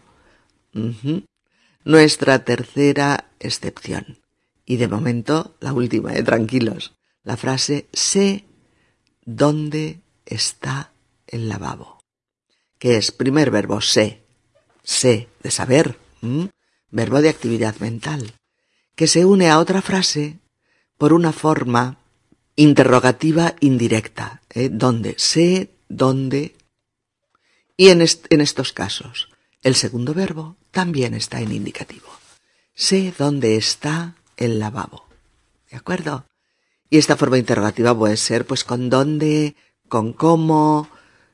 Nuestra 1.86 2.44
tercera 2.44 3.32
excepción. 3.40 4.20
Y 4.66 4.76
de 4.78 4.88
momento, 4.88 5.56
la 5.62 5.74
última, 5.74 6.14
eh, 6.14 6.24
tranquilos. 6.24 6.94
La 7.24 7.38
frase, 7.38 7.88
sé 7.94 8.46
dónde 9.26 10.02
está 10.26 10.92
el 11.26 11.50
lavabo. 11.50 11.99
Que 12.80 12.98
es 12.98 13.12
primer 13.12 13.52
verbo, 13.52 13.82
sé. 13.82 14.24
Sé, 14.84 15.28
de 15.44 15.52
saber. 15.52 15.98
Verbo 16.90 17.22
de 17.22 17.30
actividad 17.30 17.76
mental. 17.80 18.34
Que 18.96 19.08
se 19.08 19.26
une 19.26 19.50
a 19.50 19.60
otra 19.60 19.82
frase 19.82 20.40
por 20.98 21.14
una 21.14 21.32
forma 21.32 22.00
interrogativa 22.56 23.56
indirecta. 23.60 24.42
¿eh? 24.50 24.70
¿Dónde? 24.72 25.16
Sé 25.18 25.70
dónde. 25.88 26.56
Y 27.78 27.90
en, 27.90 28.02
en 28.02 28.42
estos 28.42 28.74
casos, 28.74 29.30
el 29.62 29.76
segundo 29.76 30.14
verbo 30.14 30.58
también 30.72 31.14
está 31.14 31.40
en 31.40 31.52
indicativo. 31.52 32.08
Sé 32.74 33.14
dónde 33.18 33.56
está 33.56 34.16
el 34.38 34.60
lavabo. 34.60 35.06
¿De 35.70 35.78
acuerdo? 35.78 36.26
Y 36.90 36.98
esta 36.98 37.16
forma 37.16 37.38
interrogativa 37.38 37.98
puede 37.98 38.18
ser 38.18 38.46
pues 38.46 38.64
con 38.64 38.90
dónde, 38.90 39.56
con 39.88 40.14
cómo, 40.14 40.90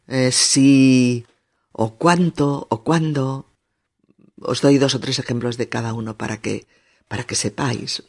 eh, 0.08 0.31
si, 0.31 1.25
o 1.78 1.96
cuánto, 1.96 2.68
o 2.70 2.84
cuándo. 2.84 3.52
Os 4.40 4.62
doy 4.62 4.78
dos 4.78 4.96
o 4.96 5.00
tres 5.04 5.20
ejemplos 5.20 5.58
de 5.58 5.68
cada 5.68 5.94
uno 5.94 6.16
para 6.16 6.40
que, 6.40 6.68
para 7.10 7.26
que 7.28 7.36
sepáis 7.36 8.04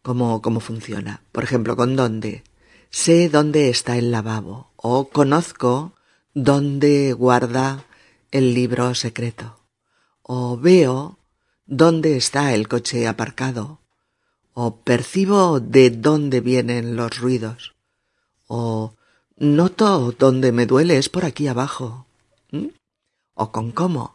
cómo, 0.00 0.40
cómo 0.40 0.60
funciona. 0.60 1.22
Por 1.32 1.44
ejemplo, 1.44 1.76
con 1.76 1.96
dónde. 1.96 2.44
Sé 2.88 3.28
dónde 3.28 3.68
está 3.68 3.96
el 3.98 4.10
lavabo 4.10 4.72
o 4.76 5.08
conozco 5.08 5.92
dónde 6.34 7.12
guarda 7.12 7.84
el 8.30 8.54
libro 8.54 8.94
secreto 8.94 9.60
o 10.22 10.56
veo 10.56 11.18
dónde 11.66 12.16
está 12.16 12.54
el 12.54 12.68
coche 12.68 13.06
aparcado 13.06 13.80
o 14.54 14.76
percibo 14.76 15.60
de 15.60 15.90
dónde 15.90 16.40
vienen 16.40 16.96
los 16.96 17.18
ruidos 17.18 17.74
o 18.46 18.94
noto 19.36 20.12
dónde 20.18 20.52
me 20.52 20.66
duele 20.66 20.96
es 20.98 21.08
por 21.08 21.24
aquí 21.24 21.48
abajo 21.48 22.06
o 23.34 23.52
con 23.52 23.72
cómo. 23.72 24.14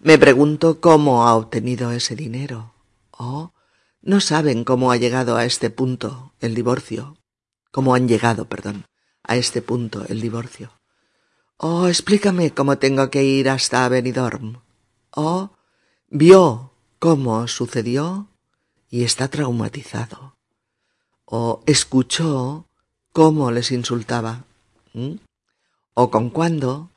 Me 0.00 0.18
pregunto 0.18 0.80
cómo 0.80 1.26
ha 1.26 1.34
obtenido 1.34 1.92
ese 1.92 2.16
dinero 2.16 2.74
o 3.10 3.52
no 4.00 4.20
saben 4.20 4.64
cómo 4.64 4.90
ha 4.90 4.96
llegado 4.96 5.36
a 5.36 5.44
este 5.44 5.70
punto 5.70 6.34
el 6.40 6.54
divorcio. 6.54 7.16
Cómo 7.70 7.94
han 7.94 8.08
llegado, 8.08 8.46
perdón, 8.46 8.84
a 9.22 9.36
este 9.36 9.62
punto 9.62 10.04
el 10.08 10.20
divorcio. 10.20 10.72
Oh, 11.56 11.86
explícame 11.86 12.52
cómo 12.52 12.78
tengo 12.78 13.08
que 13.10 13.22
ir 13.22 13.48
hasta 13.48 13.88
Benidorm. 13.88 14.60
Oh, 15.12 15.52
vio 16.08 16.72
cómo 16.98 17.46
sucedió 17.46 18.28
y 18.90 19.04
está 19.04 19.28
traumatizado. 19.28 20.36
O 21.24 21.62
escuchó 21.66 22.66
cómo 23.12 23.52
les 23.52 23.70
insultaba. 23.70 24.44
¿Mm? 24.92 25.14
O 25.94 26.10
con 26.10 26.30
cuándo. 26.30 26.90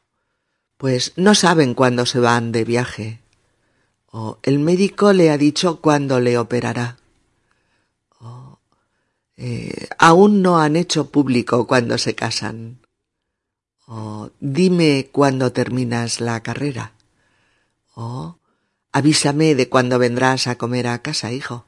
Pues 0.78 1.14
no 1.16 1.36
saben 1.36 1.74
cuándo 1.74 2.06
se 2.06 2.20
van 2.20 2.52
de 2.52 2.64
viaje 2.64 3.26
o 4.18 4.40
el 4.44 4.60
médico 4.60 5.12
le 5.12 5.30
ha 5.30 5.38
dicho 5.38 5.82
cuándo 5.82 6.22
le 6.22 6.38
operará. 6.38 6.96
O 8.22 8.60
eh, 9.36 9.90
aún 10.00 10.42
no 10.42 10.58
han 10.58 10.78
hecho 10.78 11.12
público 11.12 11.68
cuándo 11.68 11.98
se 11.98 12.16
casan. 12.16 12.80
O 13.88 14.30
dime 14.40 15.10
cuándo 15.12 15.52
terminas 15.52 16.22
la 16.22 16.42
carrera. 16.42 16.94
O 17.94 18.38
avísame 18.94 19.54
de 19.54 19.68
cuándo 19.68 20.00
vendrás 20.00 20.48
a 20.48 20.58
comer 20.58 20.88
a 20.88 21.02
casa, 21.02 21.34
hijo. 21.34 21.66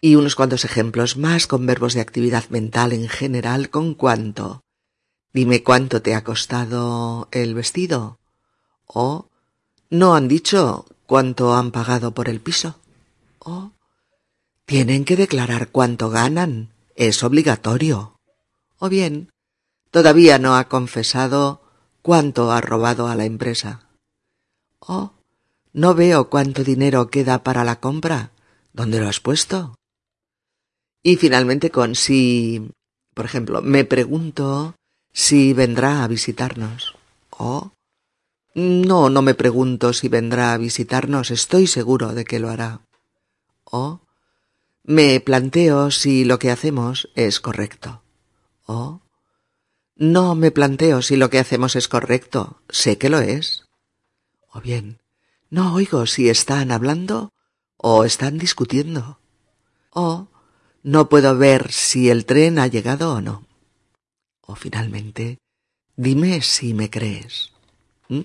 Y 0.00 0.14
unos 0.14 0.36
cuantos 0.36 0.64
ejemplos 0.64 1.18
más 1.18 1.46
con 1.46 1.66
verbos 1.66 1.92
de 1.92 2.00
actividad 2.00 2.48
mental 2.48 2.94
en 2.94 3.06
general 3.06 3.68
con 3.68 3.92
cuánto. 3.92 4.63
Dime 5.34 5.64
cuánto 5.64 6.00
te 6.00 6.14
ha 6.14 6.22
costado 6.22 7.26
el 7.32 7.54
vestido. 7.54 8.18
O 8.86 9.26
no 9.90 10.14
han 10.14 10.28
dicho 10.28 10.86
cuánto 11.06 11.54
han 11.54 11.72
pagado 11.72 12.12
por 12.12 12.28
el 12.28 12.40
piso. 12.40 12.76
O 13.40 13.72
tienen 14.64 15.04
que 15.04 15.16
declarar 15.16 15.70
cuánto 15.70 16.08
ganan. 16.08 16.70
Es 16.94 17.24
obligatorio. 17.24 18.20
O 18.78 18.88
bien, 18.88 19.32
todavía 19.90 20.38
no 20.38 20.54
ha 20.56 20.68
confesado 20.68 21.62
cuánto 22.00 22.52
ha 22.52 22.60
robado 22.60 23.08
a 23.08 23.16
la 23.16 23.24
empresa. 23.24 23.88
O 24.78 25.14
no 25.72 25.96
veo 25.96 26.30
cuánto 26.30 26.62
dinero 26.62 27.08
queda 27.08 27.42
para 27.42 27.64
la 27.64 27.80
compra. 27.80 28.30
¿Dónde 28.72 29.00
lo 29.00 29.08
has 29.08 29.18
puesto? 29.18 29.74
Y 31.02 31.16
finalmente 31.16 31.70
con 31.72 31.96
si, 31.96 32.70
por 33.14 33.24
ejemplo, 33.24 33.62
me 33.62 33.84
pregunto 33.84 34.76
si 35.14 35.54
vendrá 35.54 36.02
a 36.02 36.08
visitarnos. 36.08 36.96
O 37.30 37.70
no, 38.54 39.08
no 39.08 39.22
me 39.22 39.34
pregunto 39.34 39.92
si 39.92 40.08
vendrá 40.08 40.52
a 40.52 40.58
visitarnos, 40.58 41.30
estoy 41.30 41.66
seguro 41.66 42.12
de 42.12 42.24
que 42.24 42.40
lo 42.40 42.50
hará. 42.50 42.80
O 43.64 44.00
me 44.82 45.18
planteo 45.20 45.90
si 45.90 46.24
lo 46.24 46.38
que 46.38 46.50
hacemos 46.50 47.08
es 47.14 47.40
correcto. 47.40 48.02
O 48.66 49.00
no 49.96 50.34
me 50.34 50.50
planteo 50.50 51.00
si 51.00 51.16
lo 51.16 51.30
que 51.30 51.38
hacemos 51.38 51.76
es 51.76 51.86
correcto, 51.88 52.60
sé 52.68 52.98
que 52.98 53.08
lo 53.08 53.20
es. 53.20 53.64
O 54.50 54.60
bien, 54.60 55.00
no 55.48 55.74
oigo 55.74 56.06
si 56.06 56.28
están 56.28 56.72
hablando 56.72 57.32
o 57.76 58.04
están 58.04 58.38
discutiendo. 58.38 59.20
O 59.90 60.26
no 60.82 61.08
puedo 61.08 61.38
ver 61.38 61.70
si 61.70 62.10
el 62.10 62.26
tren 62.26 62.58
ha 62.58 62.66
llegado 62.66 63.14
o 63.14 63.20
no. 63.20 63.43
O 64.46 64.54
finalmente, 64.54 65.38
dime 65.96 66.42
si 66.42 66.74
me 66.74 66.90
crees. 66.90 67.50
¿Mm? 68.08 68.20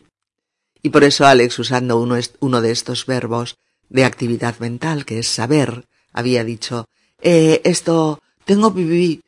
Y 0.81 0.89
por 0.89 1.03
eso 1.03 1.25
Alex, 1.25 1.59
usando 1.59 1.99
uno, 1.99 2.61
de 2.61 2.71
estos 2.71 3.05
verbos 3.05 3.55
de 3.89 4.05
actividad 4.05 4.59
mental, 4.59 5.05
que 5.05 5.19
es 5.19 5.27
saber, 5.27 5.85
había 6.13 6.43
dicho, 6.43 6.85
eh, 7.21 7.61
esto, 7.63 8.21
tengo 8.45 8.73
pipí, 8.73 9.21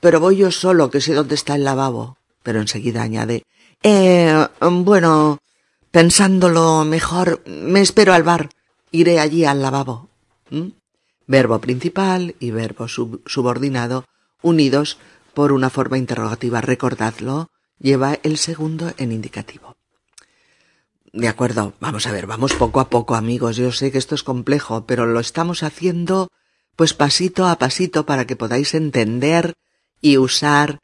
pero 0.00 0.20
voy 0.20 0.36
yo 0.36 0.50
solo, 0.50 0.90
que 0.90 1.00
sé 1.00 1.14
dónde 1.14 1.34
está 1.34 1.54
el 1.54 1.64
lavabo. 1.64 2.16
Pero 2.42 2.60
enseguida 2.60 3.02
añade, 3.02 3.42
eh, 3.82 4.46
bueno, 4.60 5.38
pensándolo 5.90 6.84
mejor, 6.84 7.42
me 7.46 7.80
espero 7.80 8.12
al 8.12 8.22
bar, 8.22 8.50
iré 8.90 9.20
allí 9.20 9.44
al 9.44 9.62
lavabo. 9.62 10.08
¿Mm? 10.50 10.68
Verbo 11.26 11.58
principal 11.60 12.34
y 12.40 12.50
verbo 12.52 12.88
subordinado 12.88 14.04
unidos 14.40 14.98
por 15.38 15.52
una 15.52 15.70
forma 15.70 15.98
interrogativa. 15.98 16.60
Recordadlo, 16.60 17.52
lleva 17.78 18.18
el 18.24 18.38
segundo 18.38 18.92
en 18.98 19.12
indicativo. 19.12 19.76
De 21.12 21.28
acuerdo, 21.28 21.74
vamos 21.78 22.08
a 22.08 22.10
ver, 22.10 22.26
vamos 22.26 22.54
poco 22.54 22.80
a 22.80 22.90
poco, 22.90 23.14
amigos. 23.14 23.56
Yo 23.56 23.70
sé 23.70 23.92
que 23.92 23.98
esto 23.98 24.16
es 24.16 24.24
complejo, 24.24 24.84
pero 24.84 25.06
lo 25.06 25.20
estamos 25.20 25.62
haciendo 25.62 26.26
pues 26.74 26.92
pasito 26.92 27.46
a 27.46 27.56
pasito 27.56 28.04
para 28.04 28.26
que 28.26 28.34
podáis 28.34 28.74
entender 28.74 29.54
y 30.00 30.16
usar 30.16 30.80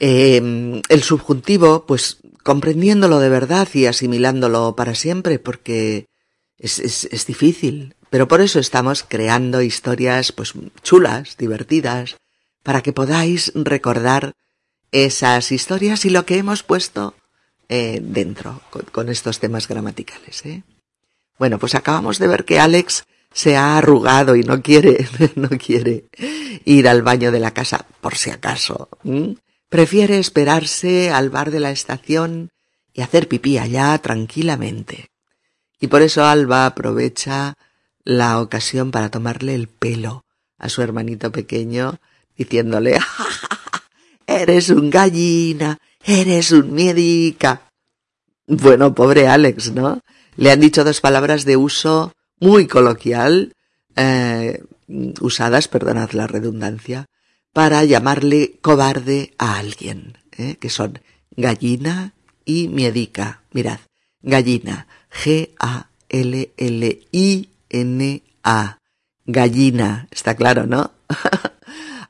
eh, 0.00 0.82
el 0.88 1.02
subjuntivo, 1.04 1.86
pues 1.86 2.18
comprendiéndolo 2.42 3.20
de 3.20 3.28
verdad 3.28 3.68
y 3.72 3.86
asimilándolo 3.86 4.74
para 4.74 4.96
siempre, 4.96 5.38
porque 5.38 6.08
es, 6.58 6.80
es, 6.80 7.04
es 7.04 7.24
difícil. 7.24 7.94
Pero 8.10 8.26
por 8.26 8.40
eso 8.40 8.58
estamos 8.58 9.04
creando 9.04 9.62
historias 9.62 10.32
pues 10.32 10.54
chulas, 10.82 11.36
divertidas, 11.36 12.16
para 12.64 12.82
que 12.82 12.92
podáis 12.92 13.52
recordar 13.54 14.34
esas 14.90 15.52
historias 15.52 16.04
y 16.04 16.10
lo 16.10 16.26
que 16.26 16.38
hemos 16.38 16.64
puesto 16.64 17.14
eh, 17.68 18.00
dentro 18.02 18.60
con, 18.90 19.08
estos 19.08 19.38
temas 19.38 19.68
gramaticales. 19.68 20.44
¿eh? 20.44 20.64
Bueno, 21.38 21.58
pues 21.60 21.76
acabamos 21.76 22.18
de 22.18 22.26
ver 22.26 22.44
que 22.44 22.58
Alex 22.58 23.04
se 23.32 23.56
ha 23.56 23.78
arrugado 23.78 24.34
y 24.34 24.42
no 24.42 24.62
quiere, 24.62 25.08
no 25.36 25.48
quiere 25.50 26.06
ir 26.64 26.88
al 26.88 27.02
baño 27.02 27.30
de 27.30 27.40
la 27.40 27.52
casa, 27.52 27.86
por 28.00 28.16
si 28.16 28.30
acaso. 28.30 28.88
Prefiere 29.68 30.18
esperarse 30.18 31.10
al 31.10 31.30
bar 31.30 31.50
de 31.50 31.60
la 31.60 31.70
estación 31.70 32.50
y 32.92 33.02
hacer 33.02 33.28
pipí 33.28 33.58
allá 33.58 33.98
tranquilamente. 33.98 35.10
Y 35.80 35.88
por 35.88 36.00
eso 36.02 36.24
Alba 36.24 36.64
aprovecha 36.64 37.54
la 38.04 38.40
ocasión 38.40 38.90
para 38.90 39.10
tomarle 39.10 39.54
el 39.54 39.68
pelo 39.68 40.24
a 40.56 40.68
su 40.68 40.80
hermanito 40.82 41.32
pequeño, 41.32 41.98
diciéndole, 42.36 42.98
eres 44.26 44.70
un 44.70 44.90
gallina, 44.90 45.78
Eres 46.06 46.52
un 46.52 46.74
miedica. 46.74 47.62
Bueno, 48.46 48.94
pobre 48.94 49.26
Alex, 49.26 49.72
¿no? 49.72 50.02
Le 50.36 50.50
han 50.50 50.60
dicho 50.60 50.84
dos 50.84 51.00
palabras 51.00 51.46
de 51.46 51.56
uso 51.56 52.12
muy 52.40 52.66
coloquial, 52.66 53.54
eh, 53.96 54.62
usadas, 55.20 55.68
perdonad 55.68 56.10
la 56.10 56.26
redundancia, 56.26 57.06
para 57.54 57.84
llamarle 57.84 58.58
cobarde 58.60 59.32
a 59.38 59.56
alguien, 59.56 60.18
¿eh? 60.36 60.56
que 60.60 60.68
son 60.68 60.98
gallina 61.36 62.12
y 62.44 62.68
miedica. 62.68 63.40
Mirad, 63.52 63.78
gallina, 64.20 64.86
G-A-L-L-I-N-A, 65.10 65.48
gallina, 69.24 70.06
está 70.10 70.36
claro, 70.36 70.66
¿no? 70.66 70.90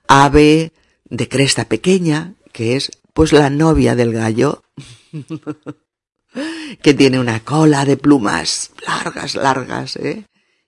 Ave 0.07 0.73
de 1.05 1.29
cresta 1.29 1.69
pequeña, 1.69 2.35
que 2.53 2.77
es 2.77 2.91
pues 3.13 3.33
la 3.33 3.49
novia 3.51 3.95
del 3.95 4.13
gallo, 4.13 4.65
que 6.83 6.95
tiene 6.95 7.21
una 7.21 7.41
cola 7.41 7.85
de 7.85 7.97
plumas 7.97 8.73
largas, 8.87 9.35
largas, 9.35 9.97
¿eh? 9.97 10.27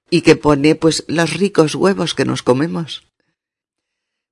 Y 0.08 0.20
que 0.20 0.36
pone, 0.36 0.76
pues, 0.76 1.04
los 1.08 1.34
ricos 1.34 1.74
huevos 1.74 2.14
que 2.14 2.24
nos 2.24 2.44
comemos. 2.44 3.02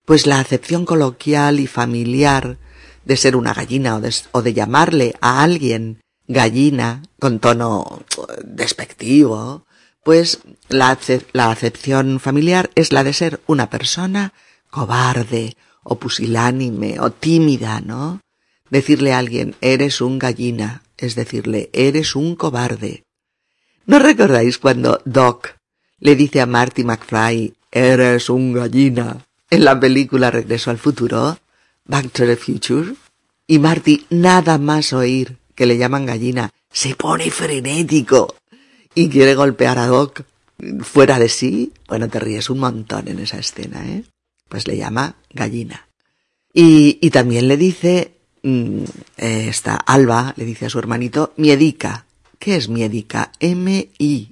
Pues 0.04 0.26
la 0.26 0.38
acepción 0.38 0.84
coloquial 0.84 1.58
y 1.58 1.66
familiar 1.66 2.58
de 3.04 3.16
ser 3.16 3.34
una 3.34 3.52
gallina 3.52 3.96
o 3.96 4.00
de, 4.00 4.14
o 4.30 4.42
de 4.42 4.54
llamarle 4.54 5.14
a 5.20 5.42
alguien 5.42 6.00
gallina 6.28 7.02
con 7.18 7.40
tono 7.40 8.04
despectivo, 8.44 9.66
pues 10.04 10.40
la, 10.68 10.96
la 11.32 11.50
acepción 11.50 12.20
familiar 12.20 12.70
es 12.76 12.92
la 12.92 13.02
de 13.02 13.12
ser 13.12 13.40
una 13.46 13.70
persona 13.70 14.32
cobarde 14.74 15.56
o 15.84 15.92
pusilánime 16.02 16.98
o 16.98 17.12
tímida, 17.12 17.80
¿no? 17.80 18.20
Decirle 18.70 19.12
a 19.12 19.18
alguien, 19.18 19.54
eres 19.60 20.00
un 20.00 20.18
gallina, 20.18 20.82
es 20.96 21.14
decirle, 21.14 21.70
eres 21.72 22.16
un 22.16 22.34
cobarde. 22.34 23.04
¿No 23.86 24.00
recordáis 24.00 24.58
cuando 24.58 25.00
Doc 25.04 25.54
le 26.00 26.16
dice 26.16 26.40
a 26.40 26.46
Marty 26.46 26.82
McFly, 26.82 27.54
eres 27.70 28.28
un 28.28 28.52
gallina, 28.52 29.24
en 29.48 29.64
la 29.64 29.78
película 29.78 30.32
Regreso 30.32 30.70
al 30.70 30.78
Futuro, 30.78 31.38
Back 31.84 32.10
to 32.10 32.24
the 32.26 32.36
Future? 32.36 32.94
Y 33.46 33.60
Marty, 33.60 34.06
nada 34.10 34.58
más 34.58 34.92
oír 34.92 35.36
que 35.54 35.66
le 35.66 35.78
llaman 35.78 36.06
gallina, 36.06 36.50
se 36.72 36.96
pone 36.96 37.30
frenético 37.30 38.34
y 38.92 39.08
quiere 39.08 39.36
golpear 39.36 39.78
a 39.78 39.86
Doc 39.86 40.22
fuera 40.80 41.20
de 41.20 41.28
sí. 41.28 41.72
Bueno, 41.86 42.08
te 42.08 42.18
ríes 42.18 42.50
un 42.50 42.58
montón 42.58 43.06
en 43.06 43.20
esa 43.20 43.38
escena, 43.38 43.86
¿eh? 43.86 44.02
Pues 44.54 44.68
le 44.68 44.76
llama 44.76 45.16
gallina. 45.30 45.88
Y, 46.52 47.10
también 47.10 47.48
le 47.48 47.56
dice, 47.56 48.14
mmm, 48.44 48.84
esta 49.16 49.74
Alba 49.74 50.32
le 50.36 50.44
dice 50.44 50.66
a 50.66 50.70
su 50.70 50.78
hermanito, 50.78 51.32
miedica. 51.36 52.06
¿Qué 52.38 52.54
es 52.54 52.68
miedica? 52.68 53.32
M-I-E-D-I-C-A. 53.40 54.28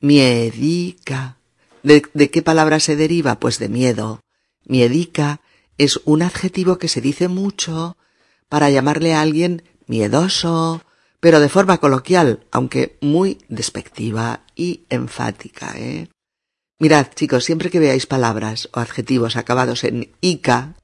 Miedica. 0.00 1.38
¿De, 1.82 2.02
¿De 2.12 2.30
qué 2.30 2.42
palabra 2.42 2.80
se 2.80 2.96
deriva? 2.96 3.40
Pues 3.40 3.58
de 3.58 3.70
miedo. 3.70 4.20
Miedica 4.66 5.40
es 5.78 6.02
un 6.04 6.20
adjetivo 6.20 6.76
que 6.76 6.88
se 6.88 7.00
dice 7.00 7.28
mucho 7.28 7.96
para 8.50 8.68
llamarle 8.68 9.14
a 9.14 9.22
alguien 9.22 9.62
miedoso, 9.86 10.82
pero 11.18 11.40
de 11.40 11.48
forma 11.48 11.78
coloquial, 11.78 12.44
aunque 12.50 12.98
muy 13.00 13.38
despectiva 13.48 14.42
y 14.60 14.84
enfática, 14.90 15.72
¿eh? 15.78 16.08
Mirad, 16.78 17.06
chicos, 17.14 17.44
siempre 17.44 17.70
que 17.70 17.80
veáis 17.80 18.04
palabras 18.04 18.68
o 18.74 18.80
adjetivos 18.80 19.36
acabados 19.36 19.84
en 19.84 20.12
ica, 20.20 20.74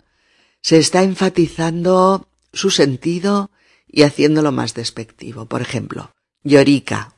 se 0.63 0.79
está 0.79 1.03
enfatizando 1.03 2.27
su 2.55 2.71
sentido 2.71 3.51
y 3.87 4.03
haciéndolo 4.03 4.51
más 4.51 4.73
despectivo. 4.73 5.45
Por 5.45 5.61
ejemplo, 5.61 6.13
llorica, 6.43 7.13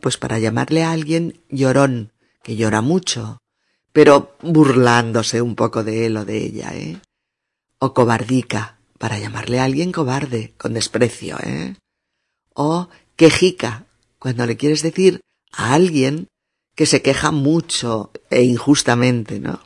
pues 0.00 0.16
para 0.16 0.38
llamarle 0.38 0.84
a 0.84 0.92
alguien 0.92 1.40
llorón, 1.48 2.12
que 2.44 2.54
llora 2.54 2.80
mucho, 2.80 3.38
pero 3.92 4.36
burlándose 4.40 5.42
un 5.42 5.56
poco 5.56 5.82
de 5.82 6.06
él 6.06 6.16
o 6.16 6.24
de 6.24 6.38
ella, 6.38 6.70
¿eh? 6.74 7.00
O 7.80 7.92
cobardica, 7.92 8.78
para 8.98 9.18
llamarle 9.18 9.58
a 9.58 9.64
alguien 9.64 9.90
cobarde, 9.90 10.54
con 10.58 10.74
desprecio, 10.74 11.38
¿eh? 11.42 11.74
o 12.54 12.88
quejica, 13.16 13.86
cuando 14.18 14.46
le 14.46 14.56
quieres 14.56 14.82
decir 14.82 15.20
a 15.56 15.74
alguien 15.74 16.28
que 16.74 16.86
se 16.86 17.02
queja 17.02 17.30
mucho 17.30 18.10
e 18.30 18.42
injustamente, 18.42 19.40
¿no? 19.40 19.60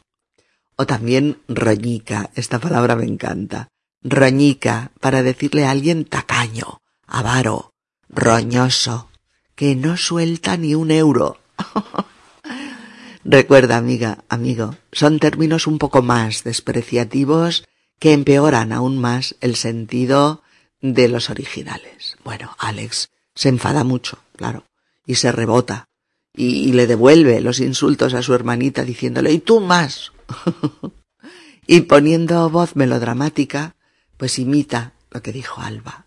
O 0.76 0.86
también 0.86 1.38
roñica, 1.48 2.30
esta 2.34 2.58
palabra 2.58 2.96
me 2.96 3.04
encanta. 3.04 3.68
roñica 4.02 4.92
para 5.00 5.22
decirle 5.22 5.64
a 5.64 5.72
alguien 5.72 6.04
tacaño, 6.04 6.80
avaro, 7.06 7.72
roñoso, 8.08 9.10
que 9.56 9.74
no 9.74 9.96
suelta 9.96 10.56
ni 10.56 10.74
un 10.74 10.90
euro. 10.92 11.38
Recuerda, 13.24 13.76
amiga, 13.76 14.24
amigo, 14.28 14.76
son 14.92 15.18
términos 15.18 15.66
un 15.66 15.78
poco 15.78 16.00
más 16.00 16.44
despreciativos 16.44 17.64
que 17.98 18.12
empeoran 18.12 18.72
aún 18.72 18.98
más 18.98 19.34
el 19.40 19.56
sentido 19.56 20.42
de 20.80 21.08
los 21.08 21.28
originales. 21.28 22.16
Bueno, 22.22 22.54
Alex 22.58 23.10
se 23.34 23.48
enfada 23.48 23.82
mucho, 23.82 24.18
claro, 24.36 24.64
y 25.08 25.14
se 25.14 25.32
rebota, 25.32 25.88
y, 26.34 26.70
le 26.72 26.86
devuelve 26.86 27.40
los 27.40 27.60
insultos 27.60 28.12
a 28.12 28.22
su 28.22 28.34
hermanita 28.34 28.84
diciéndole, 28.84 29.32
¿y 29.32 29.38
tú 29.38 29.58
más? 29.58 30.12
y 31.66 31.80
poniendo 31.80 32.48
voz 32.50 32.76
melodramática, 32.76 33.74
pues 34.18 34.38
imita 34.38 34.92
lo 35.10 35.22
que 35.22 35.32
dijo 35.32 35.62
Alba. 35.62 36.04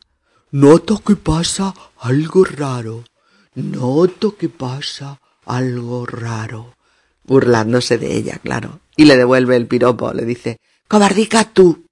Noto 0.51 0.99
que 0.99 1.15
pasa 1.15 1.73
algo 1.99 2.45
raro. 2.45 3.03
Noto 3.55 4.37
que 4.37 4.49
pasa 4.49 5.19
algo 5.45 6.05
raro. 6.05 6.75
Burlándose 7.23 7.97
de 7.97 8.15
ella, 8.15 8.37
claro. 8.37 8.81
Y 8.95 9.05
le 9.05 9.17
devuelve 9.17 9.55
el 9.55 9.65
piropo, 9.65 10.13
le 10.13 10.25
dice, 10.25 10.57
cobardica 10.87 11.45
tú. 11.45 11.87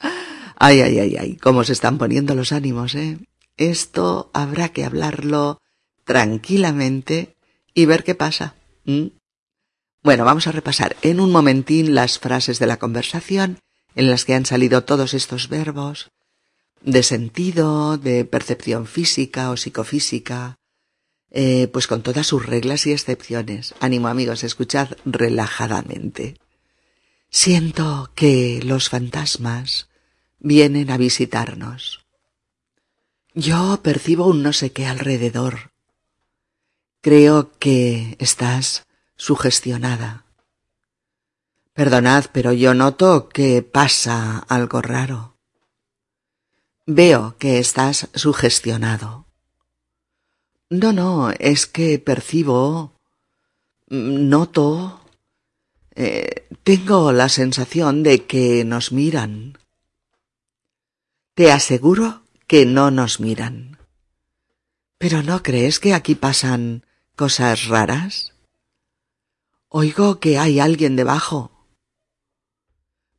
Ay, 0.56 0.80
ay, 0.80 0.98
ay, 0.98 1.16
ay, 1.16 1.36
cómo 1.36 1.64
se 1.64 1.72
están 1.72 1.98
poniendo 1.98 2.34
los 2.34 2.52
ánimos, 2.52 2.94
¿eh? 2.94 3.18
Esto 3.56 4.30
habrá 4.34 4.68
que 4.70 4.84
hablarlo 4.84 5.60
tranquilamente 6.10 7.36
y 7.72 7.86
ver 7.86 8.02
qué 8.02 8.16
pasa. 8.16 8.56
Bueno, 10.02 10.24
vamos 10.24 10.48
a 10.48 10.50
repasar 10.50 10.96
en 11.02 11.20
un 11.20 11.30
momentín 11.30 11.94
las 11.94 12.18
frases 12.18 12.58
de 12.58 12.66
la 12.66 12.78
conversación 12.78 13.60
en 13.94 14.10
las 14.10 14.24
que 14.24 14.34
han 14.34 14.44
salido 14.44 14.82
todos 14.82 15.14
estos 15.14 15.48
verbos 15.48 16.10
de 16.80 17.04
sentido, 17.04 17.96
de 17.96 18.24
percepción 18.24 18.88
física 18.88 19.52
o 19.52 19.56
psicofísica, 19.56 20.56
eh, 21.30 21.68
pues 21.72 21.86
con 21.86 22.02
todas 22.02 22.26
sus 22.26 22.44
reglas 22.44 22.88
y 22.88 22.92
excepciones. 22.92 23.76
Ánimo 23.78 24.08
amigos, 24.08 24.42
escuchad 24.42 24.88
relajadamente. 25.04 26.38
Siento 27.28 28.10
que 28.16 28.60
los 28.64 28.88
fantasmas 28.88 29.88
vienen 30.40 30.90
a 30.90 30.96
visitarnos. 30.96 32.04
Yo 33.32 33.78
percibo 33.84 34.26
un 34.26 34.42
no 34.42 34.52
sé 34.52 34.72
qué 34.72 34.86
alrededor. 34.86 35.69
Creo 37.02 37.52
que 37.58 38.16
estás 38.18 38.86
sugestionada. 39.16 40.26
Perdonad, 41.72 42.26
pero 42.30 42.52
yo 42.52 42.74
noto 42.74 43.30
que 43.30 43.62
pasa 43.62 44.38
algo 44.48 44.82
raro. 44.82 45.38
Veo 46.84 47.36
que 47.38 47.58
estás 47.58 48.10
sugestionado. 48.14 49.24
No, 50.68 50.92
no, 50.92 51.30
es 51.30 51.66
que 51.66 51.98
percibo, 51.98 52.92
noto, 53.88 55.00
eh, 55.94 56.48
tengo 56.64 57.12
la 57.12 57.30
sensación 57.30 58.02
de 58.02 58.26
que 58.26 58.62
nos 58.66 58.92
miran. 58.92 59.56
Te 61.32 61.50
aseguro 61.50 62.24
que 62.46 62.66
no 62.66 62.90
nos 62.90 63.20
miran. 63.20 63.78
¿Pero 64.98 65.22
no 65.22 65.42
crees 65.42 65.80
que 65.80 65.94
aquí 65.94 66.14
pasan 66.14 66.84
cosas 67.20 67.66
raras? 67.66 68.32
Oigo 69.68 70.20
que 70.20 70.38
hay 70.38 70.58
alguien 70.58 70.96
debajo. 70.96 71.66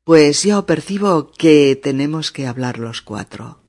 Pues 0.03 0.41
yo 0.41 0.65
percibo 0.65 1.31
que 1.33 1.75
tenemos 1.75 2.31
que 2.31 2.47
hablar 2.47 2.79
los 2.79 3.03
cuatro. 3.03 3.61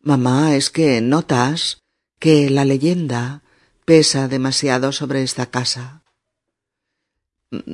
Mamá, 0.00 0.56
es 0.56 0.70
que 0.70 1.02
notas 1.02 1.82
que 2.18 2.48
la 2.48 2.64
leyenda 2.64 3.42
pesa 3.84 4.28
demasiado 4.28 4.92
sobre 4.92 5.22
esta 5.22 5.50
casa. 5.50 6.02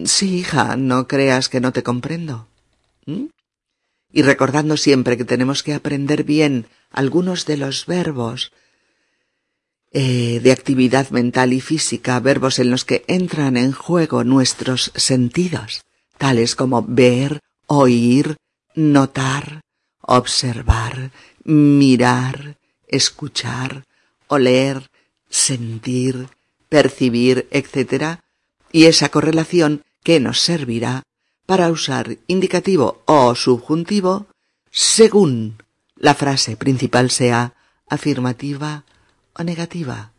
Sí, 0.06 0.38
hija, 0.38 0.74
no 0.74 1.06
creas 1.06 1.48
que 1.48 1.60
no 1.60 1.72
te 1.72 1.84
comprendo. 1.84 2.48
¿Mm? 3.06 3.26
Y 4.10 4.22
recordando 4.22 4.76
siempre 4.76 5.16
que 5.16 5.24
tenemos 5.24 5.62
que 5.62 5.74
aprender 5.74 6.24
bien 6.24 6.66
algunos 6.90 7.46
de 7.46 7.58
los 7.58 7.86
verbos 7.86 8.50
eh, 9.92 10.40
de 10.42 10.52
actividad 10.52 11.10
mental 11.10 11.52
y 11.52 11.60
física, 11.60 12.20
verbos 12.20 12.58
en 12.58 12.70
los 12.70 12.84
que 12.84 13.04
entran 13.08 13.56
en 13.56 13.72
juego 13.72 14.24
nuestros 14.24 14.92
sentidos, 14.94 15.82
tales 16.18 16.54
como 16.56 16.82
ver, 16.86 17.40
oír, 17.66 18.36
notar, 18.74 19.62
observar, 20.00 21.10
mirar, 21.44 22.58
escuchar, 22.86 23.84
oler, 24.26 24.90
sentir, 25.28 26.28
percibir, 26.68 27.48
etc., 27.50 28.20
y 28.70 28.84
esa 28.84 29.08
correlación 29.08 29.84
que 30.02 30.20
nos 30.20 30.40
servirá 30.40 31.02
para 31.46 31.70
usar 31.70 32.18
indicativo 32.26 33.02
o 33.06 33.34
subjuntivo 33.34 34.26
según 34.70 35.62
la 35.96 36.14
frase 36.14 36.56
principal 36.56 37.10
sea 37.10 37.54
afirmativa 37.88 38.84
negativa, 39.44 40.12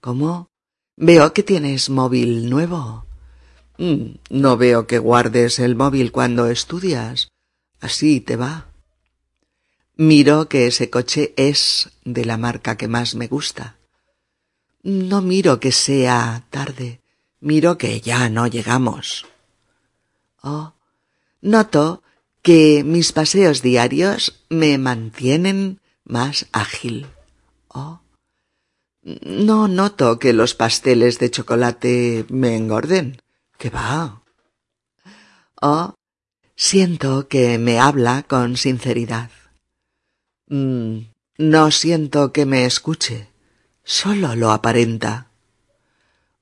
como 0.00 0.48
veo 0.96 1.32
que 1.32 1.42
tienes 1.42 1.90
móvil 1.90 2.48
nuevo. 2.50 3.06
Mm, 3.78 4.16
no 4.30 4.56
veo 4.56 4.86
que 4.86 4.98
guardes 4.98 5.58
el 5.58 5.74
móvil 5.76 6.12
cuando 6.12 6.46
estudias. 6.46 7.28
Así 7.80 8.20
te 8.20 8.36
va. 8.36 8.68
Miro 9.96 10.48
que 10.48 10.66
ese 10.66 10.90
coche 10.90 11.34
es 11.36 11.90
de 12.04 12.24
la 12.24 12.36
marca 12.36 12.76
que 12.76 12.88
más 12.88 13.14
me 13.14 13.28
gusta. 13.28 13.76
No 14.82 15.22
miro 15.22 15.60
que 15.60 15.72
sea 15.72 16.44
tarde, 16.50 17.00
miro 17.40 17.78
que 17.78 18.00
ya 18.00 18.28
no 18.28 18.46
llegamos. 18.46 19.24
Oh, 20.42 20.74
noto 21.40 22.02
que 22.42 22.84
mis 22.84 23.12
paseos 23.12 23.62
diarios 23.62 24.44
me 24.50 24.76
mantienen 24.76 25.80
más 26.04 26.46
ágil. 26.52 27.06
Oh, 27.68 28.00
no 29.04 29.68
noto 29.68 30.18
que 30.18 30.32
los 30.32 30.54
pasteles 30.54 31.18
de 31.18 31.30
chocolate 31.30 32.24
me 32.28 32.56
engorden. 32.56 33.20
¿Qué 33.58 33.70
va? 33.70 34.22
Oh, 35.60 35.94
siento 36.56 37.28
que 37.28 37.58
me 37.58 37.78
habla 37.78 38.22
con 38.22 38.56
sinceridad. 38.56 39.30
Mm, 40.48 41.06
no 41.38 41.70
siento 41.70 42.32
que 42.32 42.46
me 42.46 42.64
escuche, 42.64 43.28
solo 43.82 44.34
lo 44.34 44.50
aparenta. 44.52 45.30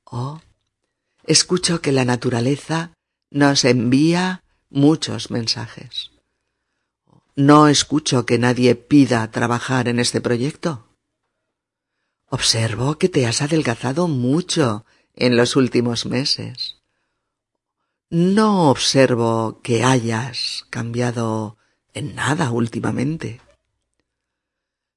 Oh, 0.05 0.41
escucho 1.25 1.81
que 1.81 1.93
la 1.93 2.05
naturaleza 2.05 2.93
nos 3.31 3.65
envía 3.65 4.43
muchos 4.71 5.31
mensajes. 5.31 6.11
No 7.35 7.69
escucho 7.69 8.27
que 8.27 8.39
nadie 8.39 8.75
pida 8.75 9.31
trabajar 9.31 9.89
en 9.89 9.99
este 9.99 10.21
proyecto. 10.21 10.92
Observo 12.35 12.97
que 12.97 13.11
te 13.11 13.27
has 13.27 13.43
adelgazado 13.43 14.09
mucho 14.09 14.87
en 15.15 15.37
los 15.37 15.55
últimos 15.55 16.07
meses. 16.07 16.79
No 18.09 18.71
observo 18.71 19.61
que 19.63 19.85
hayas 19.85 20.65
cambiado 20.71 21.59
en 21.93 22.15
nada 22.15 22.51
últimamente. 22.51 23.43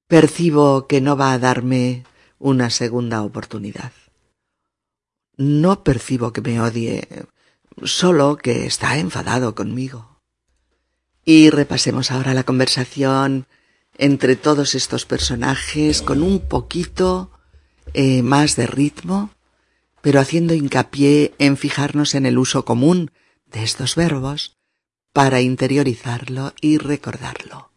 Percibo 0.08 0.88
que 0.88 1.02
no 1.02 1.18
va 1.18 1.34
a 1.34 1.38
darme 1.38 2.06
una 2.40 2.70
segunda 2.70 3.22
oportunidad. 3.22 3.92
No 5.36 5.84
percibo 5.84 6.32
que 6.32 6.40
me 6.40 6.62
odie, 6.62 7.06
solo 7.84 8.38
que 8.38 8.66
está 8.66 8.98
enfadado 8.98 9.56
conmigo. 9.56 10.22
Y 11.26 11.50
repasemos 11.50 12.12
ahora 12.12 12.34
la 12.34 12.44
conversación 12.46 13.46
entre 13.98 14.36
todos 14.36 14.76
estos 14.76 15.06
personajes 15.06 16.02
con 16.02 16.22
un 16.22 16.40
poquito 16.40 17.32
eh, 17.94 18.22
más 18.22 18.56
de 18.56 18.68
ritmo, 18.68 19.32
pero 20.02 20.20
haciendo 20.20 20.54
hincapié 20.54 21.34
en 21.40 21.58
fijarnos 21.58 22.16
en 22.16 22.26
el 22.26 22.38
uso 22.38 22.66
común 22.66 23.12
de 23.46 23.64
estos 23.64 23.96
verbos 23.96 24.58
para 25.14 25.42
interiorizarlo 25.42 26.54
y 26.62 26.78
recordarlo. 26.78 27.72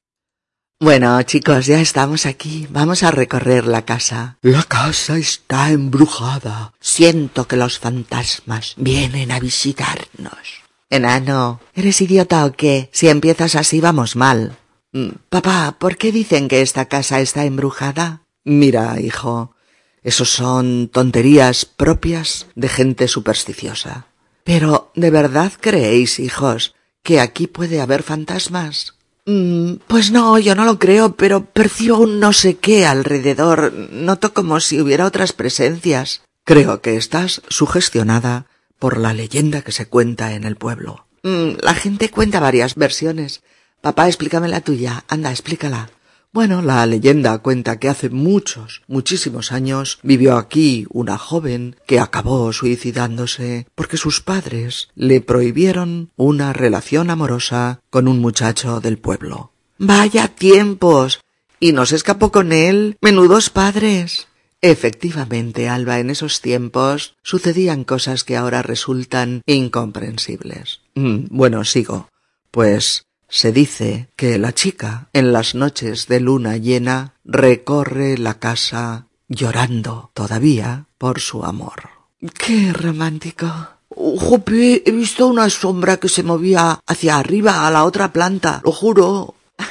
Bueno, 0.80 1.20
chicos, 1.22 1.66
ya 1.66 1.80
estamos 1.80 2.24
aquí. 2.24 2.68
Vamos 2.70 3.02
a 3.02 3.10
recorrer 3.10 3.66
la 3.66 3.84
casa. 3.84 4.38
La 4.42 4.62
casa 4.62 5.16
está 5.16 5.72
embrujada. 5.72 6.72
Siento 6.78 7.48
que 7.48 7.56
los 7.56 7.80
fantasmas 7.80 8.74
vienen 8.76 9.32
a 9.32 9.40
visitarnos. 9.40 10.62
Enano, 10.88 11.60
¿eres 11.74 12.00
idiota 12.00 12.44
o 12.44 12.52
qué? 12.52 12.90
Si 12.92 13.08
empiezas 13.08 13.56
así 13.56 13.80
vamos 13.80 14.14
mal. 14.14 14.56
Mm, 14.92 15.08
papá, 15.28 15.76
¿por 15.78 15.96
qué 15.96 16.12
dicen 16.12 16.48
que 16.48 16.62
esta 16.62 16.86
casa 16.86 17.20
está 17.20 17.44
embrujada? 17.44 18.22
Mira, 18.44 19.00
hijo, 19.00 19.54
esos 20.02 20.30
son 20.30 20.88
tonterías 20.88 21.64
propias 21.66 22.46
de 22.54 22.68
gente 22.68 23.08
supersticiosa. 23.08 24.06
Pero, 24.44 24.90
¿de 24.94 25.10
verdad 25.10 25.52
creéis, 25.60 26.18
hijos, 26.18 26.74
que 27.02 27.20
aquí 27.20 27.46
puede 27.46 27.80
haber 27.80 28.02
fantasmas? 28.02 28.94
Mm, 29.26 29.74
pues 29.86 30.10
no, 30.10 30.38
yo 30.38 30.54
no 30.54 30.64
lo 30.64 30.78
creo, 30.78 31.14
pero 31.14 31.44
percibo 31.44 31.98
un 31.98 32.18
no 32.18 32.32
sé 32.32 32.56
qué 32.56 32.86
alrededor. 32.86 33.74
Noto 33.92 34.32
como 34.32 34.58
si 34.60 34.80
hubiera 34.80 35.04
otras 35.04 35.34
presencias. 35.34 36.22
Creo 36.44 36.80
que 36.80 36.96
estás 36.96 37.42
sugestionada 37.50 38.46
por 38.78 38.96
la 38.96 39.12
leyenda 39.12 39.60
que 39.60 39.72
se 39.72 39.86
cuenta 39.86 40.32
en 40.32 40.44
el 40.44 40.56
pueblo. 40.56 41.06
Mm, 41.24 41.58
la 41.60 41.74
gente 41.74 42.10
cuenta 42.10 42.40
varias 42.40 42.74
versiones. 42.74 43.42
Papá, 43.80 44.06
explícame 44.08 44.48
la 44.48 44.60
tuya. 44.60 45.04
Anda, 45.08 45.30
explícala. 45.30 45.90
Bueno, 46.32 46.60
la 46.60 46.84
leyenda 46.84 47.38
cuenta 47.38 47.78
que 47.78 47.88
hace 47.88 48.10
muchos, 48.10 48.82
muchísimos 48.86 49.50
años 49.50 49.98
vivió 50.02 50.36
aquí 50.36 50.86
una 50.90 51.16
joven 51.16 51.76
que 51.86 52.00
acabó 52.00 52.52
suicidándose 52.52 53.66
porque 53.74 53.96
sus 53.96 54.20
padres 54.20 54.88
le 54.94 55.20
prohibieron 55.22 56.10
una 56.16 56.52
relación 56.52 57.08
amorosa 57.08 57.80
con 57.88 58.08
un 58.08 58.20
muchacho 58.20 58.80
del 58.80 58.98
pueblo. 58.98 59.52
Vaya 59.78 60.28
tiempos. 60.28 61.20
¿Y 61.60 61.72
no 61.72 61.86
se 61.86 61.96
escapó 61.96 62.30
con 62.30 62.52
él? 62.52 62.96
Menudos 63.00 63.48
padres. 63.48 64.28
Efectivamente, 64.60 65.68
Alba, 65.68 65.98
en 65.98 66.10
esos 66.10 66.40
tiempos 66.40 67.16
sucedían 67.22 67.84
cosas 67.84 68.22
que 68.24 68.36
ahora 68.36 68.62
resultan 68.62 69.42
incomprensibles. 69.46 70.80
Mm, 70.94 71.26
bueno, 71.30 71.64
sigo. 71.64 72.08
Pues 72.50 73.07
se 73.28 73.52
dice 73.52 74.08
que 74.16 74.38
la 74.38 74.52
chica, 74.52 75.08
en 75.12 75.32
las 75.32 75.54
noches 75.54 76.08
de 76.08 76.20
luna 76.20 76.56
llena, 76.56 77.14
recorre 77.24 78.16
la 78.16 78.38
casa 78.38 79.06
llorando 79.28 80.10
todavía 80.14 80.86
por 80.96 81.20
su 81.20 81.44
amor. 81.44 81.90
¡Qué 82.34 82.72
romántico! 82.72 83.46
Jope, 83.90 84.82
he 84.84 84.90
visto 84.92 85.26
una 85.26 85.50
sombra 85.50 85.98
que 85.98 86.08
se 86.08 86.22
movía 86.22 86.80
hacia 86.86 87.18
arriba 87.18 87.66
a 87.66 87.70
la 87.70 87.84
otra 87.84 88.12
planta, 88.12 88.60
lo 88.64 88.72
juro. 88.72 89.34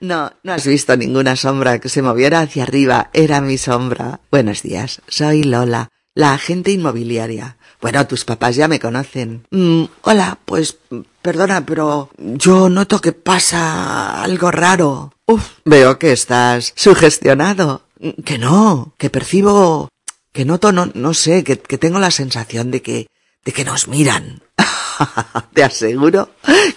No, 0.00 0.32
no 0.42 0.54
has 0.54 0.66
visto 0.66 0.96
ninguna 0.96 1.36
sombra 1.36 1.78
que 1.78 1.90
se 1.90 2.00
moviera 2.00 2.40
hacia 2.40 2.62
arriba. 2.62 3.10
Era 3.12 3.42
mi 3.42 3.58
sombra. 3.58 4.20
Buenos 4.30 4.62
días, 4.62 5.02
soy 5.08 5.42
Lola, 5.42 5.90
la 6.14 6.32
agente 6.32 6.70
inmobiliaria. 6.70 7.58
Bueno, 7.80 8.06
tus 8.06 8.24
papás 8.24 8.56
ya 8.56 8.68
me 8.68 8.78
conocen. 8.78 9.46
Mm, 9.50 9.84
hola, 10.02 10.38
pues 10.44 10.76
perdona, 11.22 11.64
pero 11.64 12.10
yo 12.18 12.68
noto 12.68 13.00
que 13.00 13.12
pasa 13.12 14.22
algo 14.22 14.50
raro. 14.50 15.14
Uf, 15.26 15.42
veo 15.64 15.98
que 15.98 16.12
estás 16.12 16.72
sugestionado. 16.76 17.82
Que 18.24 18.38
no, 18.38 18.94
que 18.98 19.10
percibo, 19.10 19.88
que 20.32 20.44
noto, 20.44 20.72
no, 20.72 20.90
no 20.94 21.14
sé, 21.14 21.44
que, 21.44 21.58
que 21.58 21.78
tengo 21.78 21.98
la 21.98 22.10
sensación 22.10 22.70
de 22.70 22.82
que, 22.82 23.06
de 23.44 23.52
que 23.52 23.64
nos 23.64 23.88
miran. 23.88 24.42
Te 25.54 25.62
aseguro 25.62 26.30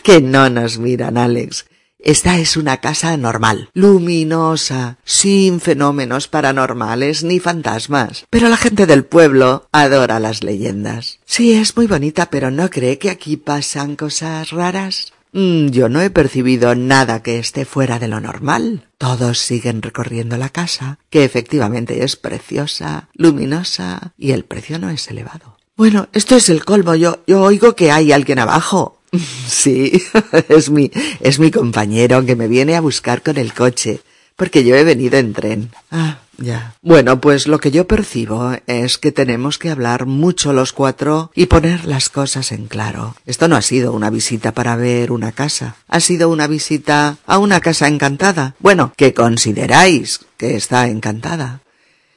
que 0.03 0.21
no 0.21 0.49
nos 0.49 0.77
miran, 0.79 1.17
Alex. 1.17 1.65
Esta 2.05 2.37
es 2.37 2.57
una 2.57 2.81
casa 2.81 3.15
normal, 3.15 3.69
luminosa, 3.73 4.97
sin 5.05 5.61
fenómenos 5.61 6.27
paranormales 6.27 7.23
ni 7.23 7.39
fantasmas. 7.39 8.25
Pero 8.29 8.49
la 8.49 8.57
gente 8.57 8.85
del 8.85 9.05
pueblo 9.05 9.69
adora 9.71 10.19
las 10.19 10.43
leyendas. 10.43 11.19
Sí, 11.23 11.53
es 11.53 11.77
muy 11.77 11.87
bonita, 11.87 12.25
pero 12.29 12.51
¿no 12.51 12.69
cree 12.69 12.97
que 12.97 13.09
aquí 13.09 13.37
pasan 13.37 13.95
cosas 13.95 14.51
raras? 14.51 15.13
Mm, 15.31 15.67
yo 15.67 15.87
no 15.87 16.01
he 16.01 16.09
percibido 16.09 16.75
nada 16.75 17.23
que 17.23 17.39
esté 17.39 17.63
fuera 17.63 17.99
de 17.99 18.09
lo 18.09 18.19
normal. 18.19 18.89
Todos 18.97 19.39
siguen 19.39 19.81
recorriendo 19.81 20.35
la 20.35 20.49
casa, 20.49 20.99
que 21.09 21.23
efectivamente 21.23 22.03
es 22.03 22.17
preciosa, 22.17 23.07
luminosa, 23.13 24.11
y 24.17 24.31
el 24.31 24.43
precio 24.43 24.77
no 24.77 24.89
es 24.89 25.07
elevado. 25.07 25.57
Bueno, 25.77 26.09
esto 26.11 26.35
es 26.35 26.49
el 26.49 26.65
colmo. 26.65 26.95
Yo, 26.95 27.23
yo 27.27 27.41
oigo 27.43 27.77
que 27.77 27.91
hay 27.91 28.11
alguien 28.11 28.39
abajo. 28.39 28.99
Sí, 29.47 30.03
es 30.49 30.69
mi, 30.69 30.91
es 31.19 31.39
mi 31.39 31.51
compañero 31.51 32.25
que 32.25 32.35
me 32.35 32.47
viene 32.47 32.75
a 32.75 32.81
buscar 32.81 33.21
con 33.21 33.37
el 33.37 33.53
coche, 33.53 34.01
porque 34.35 34.63
yo 34.63 34.75
he 34.75 34.83
venido 34.83 35.17
en 35.17 35.33
tren. 35.33 35.71
Ah, 35.91 36.19
ya. 36.37 36.75
Bueno, 36.81 37.21
pues 37.21 37.47
lo 37.47 37.59
que 37.59 37.69
yo 37.69 37.87
percibo 37.87 38.53
es 38.65 38.97
que 38.97 39.11
tenemos 39.11 39.59
que 39.59 39.69
hablar 39.69 40.07
mucho 40.07 40.51
los 40.51 40.73
cuatro 40.73 41.31
y 41.35 41.45
poner 41.45 41.85
las 41.85 42.09
cosas 42.09 42.51
en 42.51 42.65
claro. 42.65 43.15
Esto 43.25 43.47
no 43.47 43.55
ha 43.55 43.61
sido 43.61 43.93
una 43.93 44.09
visita 44.09 44.51
para 44.51 44.75
ver 44.75 45.11
una 45.11 45.31
casa, 45.31 45.75
ha 45.87 45.99
sido 45.99 46.29
una 46.29 46.47
visita 46.47 47.17
a 47.25 47.37
una 47.37 47.59
casa 47.61 47.87
encantada. 47.87 48.55
Bueno, 48.59 48.93
que 48.97 49.13
consideráis 49.13 50.21
que 50.37 50.55
está 50.55 50.87
encantada. 50.87 51.61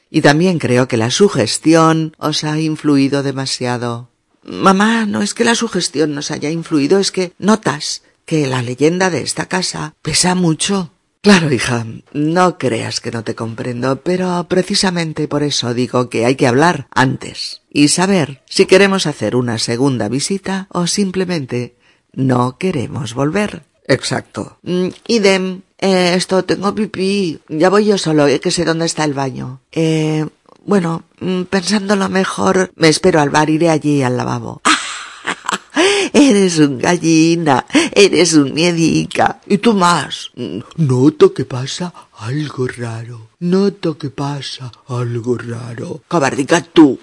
Y 0.08 0.22
también 0.22 0.58
creo 0.58 0.88
que 0.88 0.96
la 0.96 1.10
sugestión 1.10 2.14
os 2.18 2.44
ha 2.44 2.58
influido 2.58 3.22
demasiado. 3.22 4.08
Mamá, 4.46 5.06
no 5.06 5.22
es 5.22 5.34
que 5.34 5.44
la 5.44 5.54
sugestión 5.54 6.14
nos 6.14 6.30
haya 6.30 6.50
influido, 6.50 6.98
es 6.98 7.10
que 7.10 7.32
notas 7.38 8.02
que 8.24 8.46
la 8.46 8.62
leyenda 8.62 9.10
de 9.10 9.22
esta 9.22 9.46
casa 9.46 9.94
pesa 10.02 10.34
mucho. 10.34 10.92
Claro, 11.20 11.52
hija, 11.52 11.84
no 12.12 12.56
creas 12.56 13.00
que 13.00 13.10
no 13.10 13.24
te 13.24 13.34
comprendo, 13.34 14.02
pero 14.02 14.46
precisamente 14.48 15.26
por 15.26 15.42
eso 15.42 15.74
digo 15.74 16.08
que 16.08 16.24
hay 16.24 16.36
que 16.36 16.46
hablar 16.46 16.86
antes 16.92 17.62
y 17.72 17.88
saber 17.88 18.42
si 18.48 18.66
queremos 18.66 19.06
hacer 19.06 19.34
una 19.34 19.58
segunda 19.58 20.08
visita 20.08 20.68
o 20.70 20.86
simplemente 20.86 21.74
no 22.12 22.58
queremos 22.58 23.14
volver. 23.14 23.64
Exacto. 23.88 24.58
Mm, 24.62 24.88
idem. 25.08 25.62
Eh, 25.78 26.14
esto 26.14 26.44
tengo 26.44 26.74
pipí. 26.74 27.40
Ya 27.48 27.70
voy 27.70 27.86
yo 27.86 27.98
solo, 27.98 28.26
eh, 28.26 28.40
que 28.40 28.50
sé 28.50 28.64
dónde 28.64 28.86
está 28.86 29.04
el 29.04 29.14
baño. 29.14 29.60
Eh, 29.72 30.26
bueno, 30.66 31.04
mm, 31.20 31.42
pensándolo 31.42 32.08
mejor, 32.08 32.72
me 32.74 32.88
espero 32.88 33.20
al 33.20 33.30
bar, 33.30 33.48
iré 33.48 33.70
allí 33.70 34.02
al 34.02 34.16
lavabo. 34.16 34.60
Eres 36.12 36.58
un 36.58 36.78
gallina, 36.78 37.66
eres 37.92 38.34
un 38.34 38.54
miedica. 38.54 39.40
Y 39.46 39.58
tú 39.58 39.74
más. 39.74 40.30
Noto 40.76 41.34
que 41.34 41.44
pasa 41.44 41.92
algo 42.18 42.66
raro. 42.66 43.28
Noto 43.40 43.98
que 43.98 44.08
pasa 44.10 44.72
algo 44.88 45.36
raro. 45.36 46.02
Cobardica 46.08 46.62
tú. 46.62 46.98